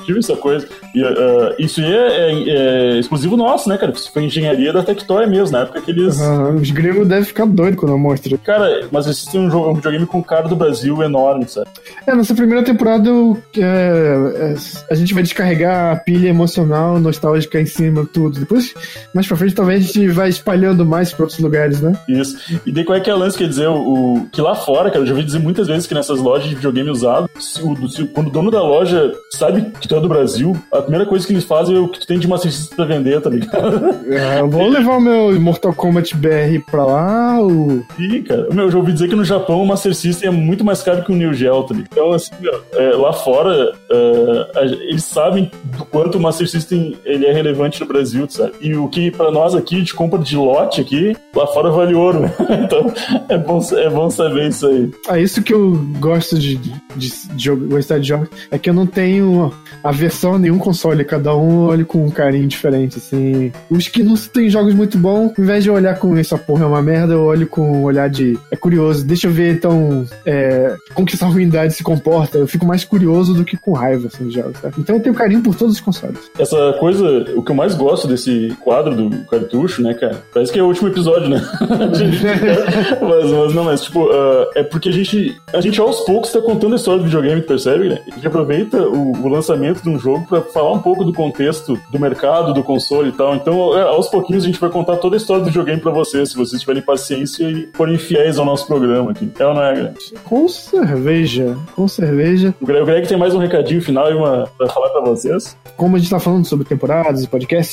tive 0.05 0.19
essa 0.19 0.35
coisa. 0.35 0.67
E, 0.93 1.03
uh, 1.03 1.55
isso 1.59 1.81
aí 1.81 1.93
é, 1.93 2.31
é, 2.31 2.95
é 2.95 2.99
exclusivo 2.99 3.37
nosso, 3.37 3.69
né, 3.69 3.77
cara? 3.77 3.91
Isso 3.91 4.11
foi 4.11 4.23
engenharia 4.23 4.73
da 4.73 4.83
Tectoy 4.83 5.27
mesmo, 5.27 5.51
na 5.51 5.63
época 5.63 5.81
que 5.81 5.91
eles. 5.91 6.19
Uhum, 6.19 6.55
os 6.55 6.71
gregos 6.71 7.07
devem 7.07 7.23
ficar 7.23 7.45
doidos 7.45 7.79
quando 7.79 7.91
eu 7.91 7.97
mostro. 7.97 8.37
Cara, 8.39 8.87
mas 8.91 9.07
existe 9.07 9.37
um, 9.37 9.49
jogo, 9.49 9.69
um 9.69 9.75
videogame 9.75 10.05
com 10.05 10.23
cara 10.23 10.47
do 10.47 10.55
Brasil 10.55 11.01
enorme, 11.03 11.47
sabe? 11.47 11.69
É, 12.05 12.15
nessa 12.15 12.33
primeira 12.33 12.63
temporada 12.63 13.09
é, 13.57 13.61
é, 13.61 14.55
a 14.89 14.95
gente 14.95 15.13
vai 15.13 15.23
descarregar 15.23 15.93
a 15.93 15.95
pilha 15.97 16.29
emocional, 16.29 16.99
nostálgica 16.99 17.59
em 17.59 17.65
cima, 17.65 17.98
tudo. 18.05 18.39
Depois, 18.39 18.73
mais 19.13 19.27
pra 19.27 19.37
frente, 19.37 19.55
talvez 19.55 19.83
a 19.83 19.87
gente 19.87 20.07
vai 20.09 20.29
espalhando 20.29 20.85
mais 20.85 21.13
pra 21.13 21.23
outros 21.23 21.39
lugares, 21.39 21.81
né? 21.81 21.93
Isso. 22.07 22.37
E 22.65 22.71
daí 22.71 22.83
qual 22.83 22.97
é 22.97 23.01
que 23.01 23.09
é 23.09 23.13
o 23.13 23.17
lance? 23.17 23.37
Quer 23.37 23.47
dizer, 23.47 23.67
o, 23.67 24.15
o 24.15 24.25
que 24.31 24.41
lá 24.41 24.55
fora, 24.55 24.89
cara, 24.89 25.01
eu 25.01 25.05
já 25.05 25.13
ouvi 25.13 25.23
dizer 25.23 25.39
muitas 25.39 25.67
vezes 25.67 25.87
que 25.87 25.93
nessas 25.93 26.19
lojas 26.19 26.47
de 26.49 26.55
videogame 26.55 26.89
usado, 26.89 27.29
se, 27.39 27.61
o, 27.61 27.87
se, 27.87 28.05
quando 28.05 28.27
o 28.27 28.31
dono 28.31 28.51
da 28.51 28.61
loja 28.61 29.11
sabe 29.31 29.71
que 29.79 29.87
tu 29.87 29.95
é 29.95 30.01
do 30.01 30.07
Brasil, 30.07 30.55
a 30.71 30.81
primeira 30.81 31.05
coisa 31.05 31.25
que 31.25 31.33
eles 31.33 31.43
fazem 31.43 31.75
é 31.75 31.79
o 31.79 31.87
que 31.87 31.99
tu 31.99 32.07
tem 32.07 32.19
de 32.19 32.27
Master 32.27 32.51
System 32.51 32.75
pra 32.75 32.85
vender, 32.85 33.21
tá 33.21 33.29
ligado? 33.29 33.95
É, 34.07 34.39
eu 34.39 34.49
vou 34.49 34.67
levar 34.69 34.97
o 34.97 35.01
meu 35.01 35.39
Mortal 35.39 35.73
Kombat 35.73 36.15
BR 36.15 36.63
pra 36.69 36.85
lá. 36.85 37.41
O... 37.41 37.83
Ih, 37.97 38.21
cara. 38.21 38.47
Meu, 38.51 38.65
eu 38.65 38.71
já 38.71 38.77
ouvi 38.77 38.93
dizer 38.93 39.07
que 39.07 39.15
no 39.15 39.23
Japão 39.23 39.61
o 39.61 39.67
Master 39.67 39.93
System 39.93 40.29
é 40.29 40.31
muito 40.31 40.63
mais 40.63 40.81
caro 40.81 41.03
que 41.03 41.11
o 41.11 41.15
New 41.15 41.33
Geo, 41.33 41.63
tá 41.63 41.75
Então, 41.75 42.11
assim, 42.11 42.31
é, 42.73 42.89
lá 42.95 43.13
fora, 43.13 43.73
é, 43.89 44.65
eles 44.89 45.03
sabem 45.03 45.51
do 45.77 45.85
quanto 45.85 46.17
o 46.17 46.21
Master 46.21 46.47
System 46.47 46.97
ele 47.05 47.25
é 47.25 47.33
relevante 47.33 47.79
no 47.79 47.87
Brasil, 47.89 48.27
sabe? 48.29 48.53
E 48.61 48.75
o 48.75 48.87
que 48.87 49.11
pra 49.11 49.31
nós 49.31 49.55
aqui, 49.55 49.79
gente 49.79 49.93
compra 49.93 50.19
de 50.19 50.37
lote 50.37 50.79
aqui, 50.79 51.15
lá 51.35 51.47
fora 51.47 51.69
vale 51.71 51.93
ouro, 51.93 52.21
né? 52.21 52.33
Então, 52.69 52.93
é 53.29 53.37
bom, 53.37 53.59
é 53.73 53.89
bom 53.89 54.09
saber 54.09 54.49
isso 54.49 54.67
aí. 54.67 54.91
Ah, 55.07 55.17
isso 55.17 55.41
que 55.41 55.53
eu 55.53 55.75
gosto 55.99 56.37
de, 56.37 56.55
de, 56.55 56.73
de, 56.95 57.11
de 57.29 57.49
gostar 57.49 57.99
de 57.99 58.07
jogos, 58.07 58.29
é 58.51 58.59
que 58.59 58.69
eu 58.69 58.73
não 58.73 58.85
tenho 58.85 59.51
aversão 59.83 60.35
a 60.35 60.39
nenhum 60.39 60.59
console, 60.59 61.03
cada 61.03 61.35
um 61.35 61.67
olha 61.67 61.85
com 61.85 62.05
um 62.05 62.11
carinho 62.11 62.47
diferente, 62.47 62.97
assim. 62.97 63.51
Os 63.69 63.87
que 63.87 64.03
não 64.03 64.15
tem 64.15 64.49
jogos 64.49 64.73
muito 64.73 64.97
bons, 64.97 65.33
ao 65.37 65.43
invés 65.43 65.63
de 65.63 65.71
olhar 65.71 65.97
com 65.97 66.15
essa 66.17 66.37
porra 66.37 66.63
é 66.63 66.67
uma 66.67 66.81
merda, 66.81 67.13
eu 67.13 67.23
olho 67.23 67.47
com 67.47 67.61
um 67.61 67.83
olhar 67.83 68.09
de. 68.09 68.37
É 68.51 68.55
curioso, 68.55 69.05
deixa 69.05 69.27
eu 69.27 69.31
ver 69.31 69.53
então 69.53 70.05
é, 70.25 70.75
como 70.93 71.07
que 71.07 71.15
essa 71.15 71.25
ruindade 71.25 71.73
se 71.73 71.83
comporta. 71.83 72.37
Eu 72.37 72.47
fico 72.47 72.65
mais 72.65 72.83
curioso 72.83 73.33
do 73.33 73.43
que 73.43 73.57
com 73.57 73.73
raiva 73.73 74.07
assim, 74.07 74.27
de 74.27 74.35
jogos, 74.35 74.59
tá? 74.59 74.71
Então 74.77 74.95
eu 74.95 75.01
tenho 75.01 75.15
carinho 75.15 75.41
por 75.41 75.55
todos 75.55 75.75
os 75.75 75.81
consoles. 75.81 76.19
Essa 76.37 76.73
coisa, 76.79 77.25
o 77.35 77.41
que 77.41 77.51
eu 77.51 77.55
mais 77.55 77.73
gosto 77.79 78.07
desse 78.07 78.55
quadro 78.61 78.93
do 78.93 79.25
cartucho, 79.25 79.81
né, 79.81 79.93
cara? 79.93 80.21
Parece 80.33 80.51
que 80.51 80.59
é 80.59 80.63
o 80.63 80.67
último 80.67 80.89
episódio, 80.89 81.29
né? 81.29 81.41
mas, 83.01 83.31
mas, 83.31 83.55
não, 83.55 83.63
mas 83.63 83.81
tipo, 83.81 84.03
uh, 84.03 84.47
é 84.53 84.63
porque 84.63 84.89
a 84.89 84.91
gente, 84.91 85.39
a 85.53 85.61
gente 85.61 85.79
aos 85.79 86.01
poucos 86.01 86.31
tá 86.31 86.41
contando 86.41 86.73
a 86.73 86.75
história 86.75 86.99
do 86.99 87.05
videogame, 87.05 87.41
percebe, 87.41 87.89
né? 87.89 88.01
A 88.11 88.15
gente 88.15 88.27
aproveita 88.27 88.77
o, 88.81 89.13
o 89.13 89.27
lançamento 89.27 89.81
de 89.81 89.89
um 89.89 89.97
jogo 89.97 90.27
para 90.27 90.41
falar 90.41 90.73
um 90.73 90.79
pouco 90.79 91.03
do 91.03 91.13
contexto 91.13 91.79
do 91.91 91.99
mercado, 91.99 92.53
do 92.53 92.63
console 92.63 93.09
e 93.09 93.11
tal. 93.13 93.35
Então, 93.35 93.77
é, 93.77 93.81
aos 93.81 94.07
pouquinhos 94.07 94.43
a 94.43 94.47
gente 94.47 94.59
vai 94.59 94.69
contar 94.69 94.97
toda 94.97 95.15
a 95.15 95.17
história 95.17 95.43
do 95.43 95.47
videogame 95.47 95.79
para 95.79 95.91
vocês, 95.91 96.29
se 96.29 96.37
vocês 96.37 96.61
tiverem 96.61 96.81
paciência 96.81 97.49
e 97.49 97.69
forem 97.73 97.97
fiéis 97.97 98.37
ao 98.37 98.45
nosso 98.45 98.67
programa 98.67 99.11
aqui. 99.11 99.31
É 99.39 99.45
ou 99.45 99.53
não 99.53 99.63
é, 99.63 99.73
Greg? 99.73 99.95
Com 100.23 100.47
cerveja, 100.47 101.57
com 101.75 101.87
cerveja. 101.87 102.53
O 102.61 102.65
Greg, 102.65 102.81
o 102.81 102.85
Greg 102.85 103.07
tem 103.07 103.17
mais 103.17 103.33
um 103.33 103.39
recadinho 103.39 103.81
final 103.81 104.11
e 104.11 104.13
uma 104.13 104.49
pra 104.57 104.67
falar 104.67 104.89
para 104.89 105.01
vocês. 105.01 105.55
Como 105.77 105.95
a 105.95 105.99
gente 105.99 106.09
tá 106.09 106.19
falando 106.19 106.45
sobre 106.45 106.65
temporadas 106.65 107.23
e 107.23 107.27
podcasts, 107.27 107.68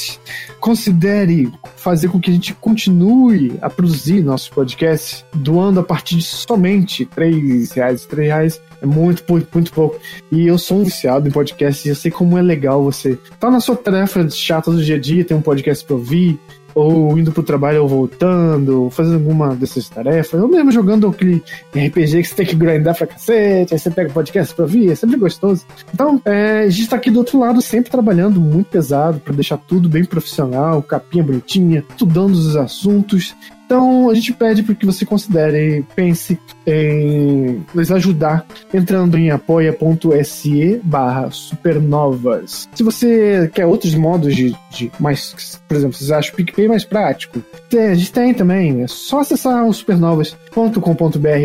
considere 0.60 1.52
fazer 1.76 2.08
com 2.08 2.20
que 2.20 2.30
a 2.30 2.32
gente 2.32 2.54
continue 2.54 3.56
a 3.60 3.70
produzir 3.70 4.22
nossos 4.22 4.48
podcasts 4.48 5.24
doando 5.34 5.80
a 5.80 5.82
partir 5.82 6.16
de 6.16 6.22
somente 6.22 7.04
3 7.06 7.70
reais, 7.72 8.06
3 8.06 8.28
reais 8.28 8.60
é 8.82 8.86
muito, 8.86 9.24
muito, 9.28 9.48
muito 9.52 9.72
pouco. 9.72 9.98
E 10.30 10.46
eu 10.46 10.58
sou 10.58 10.80
um 10.80 10.84
viciado 10.84 11.28
em 11.28 11.30
podcast 11.30 11.86
e 11.86 11.90
eu 11.90 11.94
sei 11.94 12.10
como 12.10 12.36
é 12.36 12.42
legal 12.42 12.82
você 12.82 13.18
tá 13.38 13.50
na 13.50 13.60
sua 13.60 13.76
tarefa 13.76 14.28
chata 14.30 14.70
do 14.70 14.82
dia 14.82 14.96
a 14.96 15.00
dia, 15.00 15.24
tem 15.24 15.36
um 15.36 15.42
podcast 15.42 15.84
pra 15.84 15.96
ouvir, 15.96 16.38
ou 16.76 17.18
indo 17.18 17.32
pro 17.32 17.42
trabalho 17.42 17.80
ou 17.80 17.88
voltando, 17.88 18.82
ou 18.82 18.90
fazendo 18.90 19.14
alguma 19.14 19.56
dessas 19.56 19.88
tarefas, 19.88 20.38
ou 20.38 20.46
mesmo 20.46 20.70
jogando 20.70 21.08
aquele 21.08 21.42
RPG 21.74 22.20
que 22.20 22.28
você 22.28 22.34
tem 22.34 22.46
que 22.46 22.54
grindar 22.54 22.94
pra 22.94 23.06
cacete, 23.06 23.72
aí 23.72 23.78
você 23.78 23.90
pega 23.90 24.10
o 24.10 24.12
podcast 24.12 24.54
pra 24.54 24.66
ouvir, 24.66 24.92
é 24.92 24.94
sempre 24.94 25.16
gostoso. 25.16 25.64
Então, 25.94 26.20
é, 26.26 26.64
a 26.64 26.68
gente 26.68 26.90
tá 26.90 26.96
aqui 26.96 27.10
do 27.10 27.18
outro 27.18 27.38
lado, 27.38 27.62
sempre 27.62 27.90
trabalhando 27.90 28.38
muito 28.38 28.66
pesado 28.66 29.18
para 29.20 29.32
deixar 29.32 29.56
tudo 29.56 29.88
bem 29.88 30.04
profissional, 30.04 30.82
capinha 30.82 31.24
bonitinha, 31.24 31.82
estudando 31.88 32.34
os 32.34 32.54
assuntos 32.56 33.34
então 33.66 34.08
a 34.08 34.14
gente 34.14 34.32
pede 34.32 34.62
para 34.62 34.74
que 34.74 34.86
você 34.86 35.04
considere, 35.04 35.84
pense 35.94 36.38
em 36.66 37.64
nos 37.74 37.90
ajudar 37.90 38.46
entrando 38.72 39.18
em 39.18 39.30
apoia.se 39.30 40.80
barra 40.84 41.30
supernovas. 41.30 42.68
Se 42.74 42.82
você 42.82 43.50
quer 43.52 43.66
outros 43.66 43.94
modos 43.94 44.34
de, 44.34 44.56
de 44.70 44.90
mais, 45.00 45.60
por 45.68 45.76
exemplo, 45.76 45.96
vocês 45.96 46.10
acham 46.10 46.32
o 46.32 46.36
PicPay 46.36 46.68
mais 46.68 46.84
prático, 46.84 47.42
a 47.72 47.94
gente 47.94 48.12
tem 48.12 48.32
também. 48.32 48.82
É 48.82 48.86
só 48.86 49.20
acessar 49.20 49.66
o 49.66 49.72
supernovas.com.br 49.72 50.45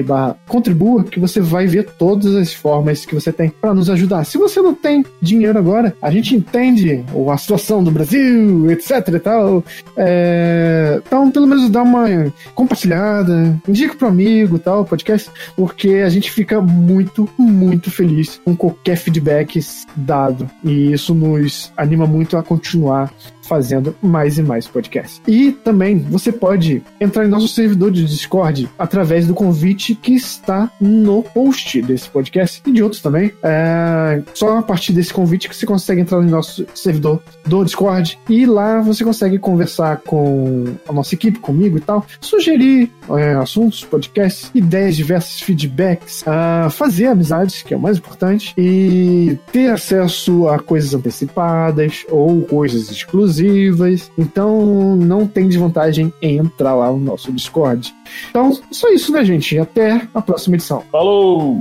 barra 0.03 0.37
contribua 0.47 1.03
que 1.03 1.19
você 1.19 1.41
vai 1.41 1.67
ver 1.67 1.85
todas 1.97 2.35
as 2.35 2.53
formas 2.53 3.05
que 3.05 3.13
você 3.13 3.31
tem 3.31 3.49
para 3.49 3.73
nos 3.73 3.89
ajudar. 3.89 4.23
Se 4.23 4.37
você 4.37 4.61
não 4.61 4.73
tem 4.73 5.05
dinheiro 5.21 5.57
agora, 5.57 5.93
a 6.01 6.09
gente 6.09 6.35
entende 6.35 7.03
a 7.29 7.37
situação 7.37 7.83
do 7.83 7.91
Brasil, 7.91 8.71
etc 8.71 9.07
e 9.07 9.19
tal. 9.19 9.63
É... 9.97 11.01
Então, 11.05 11.29
pelo 11.29 11.47
menos 11.47 11.69
dá 11.69 11.81
uma 11.83 12.31
compartilhada, 12.55 13.59
indica 13.67 13.95
pro 13.95 14.07
amigo 14.07 14.57
tal, 14.57 14.85
podcast, 14.85 15.29
porque 15.55 15.89
a 16.05 16.09
gente 16.09 16.31
fica 16.31 16.61
muito, 16.61 17.27
muito 17.37 17.91
feliz 17.91 18.39
com 18.43 18.55
qualquer 18.55 18.95
feedback 18.95 19.59
dado. 19.95 20.49
E 20.63 20.93
isso 20.93 21.13
nos 21.13 21.71
anima 21.75 22.05
muito 22.05 22.37
a 22.37 22.43
continuar 22.43 23.11
fazendo 23.43 23.95
mais 24.01 24.37
e 24.37 24.43
mais 24.43 24.67
podcasts. 24.67 25.21
E 25.27 25.51
também 25.51 25.97
você 25.97 26.31
pode 26.31 26.83
entrar 26.99 27.25
em 27.25 27.29
nosso 27.29 27.47
servidor 27.47 27.91
de 27.91 28.05
Discord 28.05 28.69
através 28.77 29.27
do 29.27 29.33
convite 29.33 29.95
que 29.95 30.13
está 30.13 30.69
no 30.79 31.23
post 31.23 31.81
desse 31.81 32.09
podcast 32.09 32.61
e 32.65 32.71
de 32.71 32.83
outros 32.83 33.01
também. 33.01 33.31
É 33.43 34.21
só 34.33 34.57
a 34.57 34.63
partir 34.63 34.93
desse 34.93 35.13
convite 35.13 35.49
que 35.49 35.55
você 35.55 35.65
consegue 35.65 36.01
entrar 36.01 36.21
no 36.21 36.29
nosso 36.29 36.65
servidor 36.73 37.21
do 37.45 37.63
Discord 37.63 38.19
e 38.29 38.45
lá 38.45 38.81
você 38.81 39.03
consegue 39.03 39.37
conversar 39.39 39.97
com 39.97 40.65
a 40.87 40.93
nossa 40.93 41.15
equipe, 41.15 41.39
comigo 41.39 41.77
e 41.77 41.81
tal, 41.81 42.05
sugerir 42.19 42.91
é, 43.09 43.33
assuntos, 43.33 43.83
podcasts, 43.83 44.51
ideias, 44.53 44.95
diversos 44.95 45.41
feedbacks, 45.41 46.21
uh, 46.21 46.69
fazer 46.69 47.07
amizades, 47.07 47.61
que 47.61 47.73
é 47.73 47.77
o 47.77 47.79
mais 47.79 47.97
importante, 47.97 48.53
e 48.57 49.37
ter 49.51 49.69
acesso 49.69 50.47
a 50.47 50.59
coisas 50.59 50.93
antecipadas 50.93 52.05
ou 52.09 52.41
coisas 52.43 52.89
exclusivas 52.89 53.30
exclusivas. 53.31 54.11
Então 54.17 54.95
não 54.95 55.25
tem 55.25 55.47
desvantagem 55.47 56.13
em 56.21 56.37
entrar 56.37 56.75
lá 56.75 56.91
no 56.91 56.99
nosso 56.99 57.31
Discord. 57.31 57.93
Então, 58.29 58.57
só 58.71 58.89
isso, 58.89 59.11
né, 59.11 59.23
gente? 59.23 59.57
Até 59.57 60.07
a 60.13 60.21
próxima 60.21 60.55
edição. 60.55 60.83
Falou! 60.91 61.59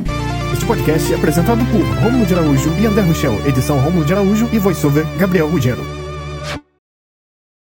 Este 0.53 0.67
podcast 0.67 1.13
é 1.13 1.17
apresentado 1.17 1.65
por 1.71 2.03
Romulo 2.03 2.27
de 2.27 2.35
Araújo 2.35 2.71
e 2.81 2.87
André 2.87 3.03
Rochel, 3.03 3.35
edição 3.47 3.79
Romulo 3.79 4.05
de 4.05 4.13
Araújo 4.13 4.49
e 4.53 4.59
voiceover 4.59 5.07
Gabriel 5.17 5.49
Ruggiero. 5.49 6.00